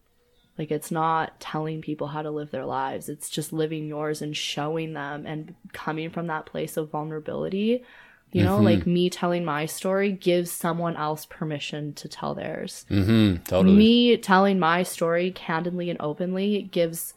[0.59, 3.09] Like it's not telling people how to live their lives.
[3.09, 7.85] It's just living yours and showing them and coming from that place of vulnerability.
[8.33, 12.85] You know, like me telling my story gives someone else permission to tell theirs.
[12.91, 13.75] Mhm, totally.
[13.75, 17.15] me telling my story candidly and openly gives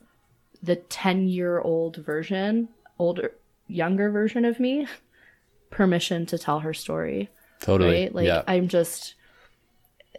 [0.63, 3.33] the 10 year old version older
[3.67, 4.87] younger version of me
[5.69, 7.29] permission to tell her story.
[7.59, 7.91] Totally.
[8.03, 8.15] right?
[8.15, 8.43] Like yeah.
[8.47, 9.15] i'm just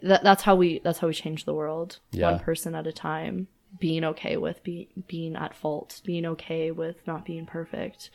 [0.01, 1.99] that, that's how we that's how we change the world.
[2.11, 2.31] Yeah.
[2.31, 3.47] one person at a time.
[3.79, 6.01] Being okay with be, being at fault.
[6.05, 8.11] Being okay with not being perfect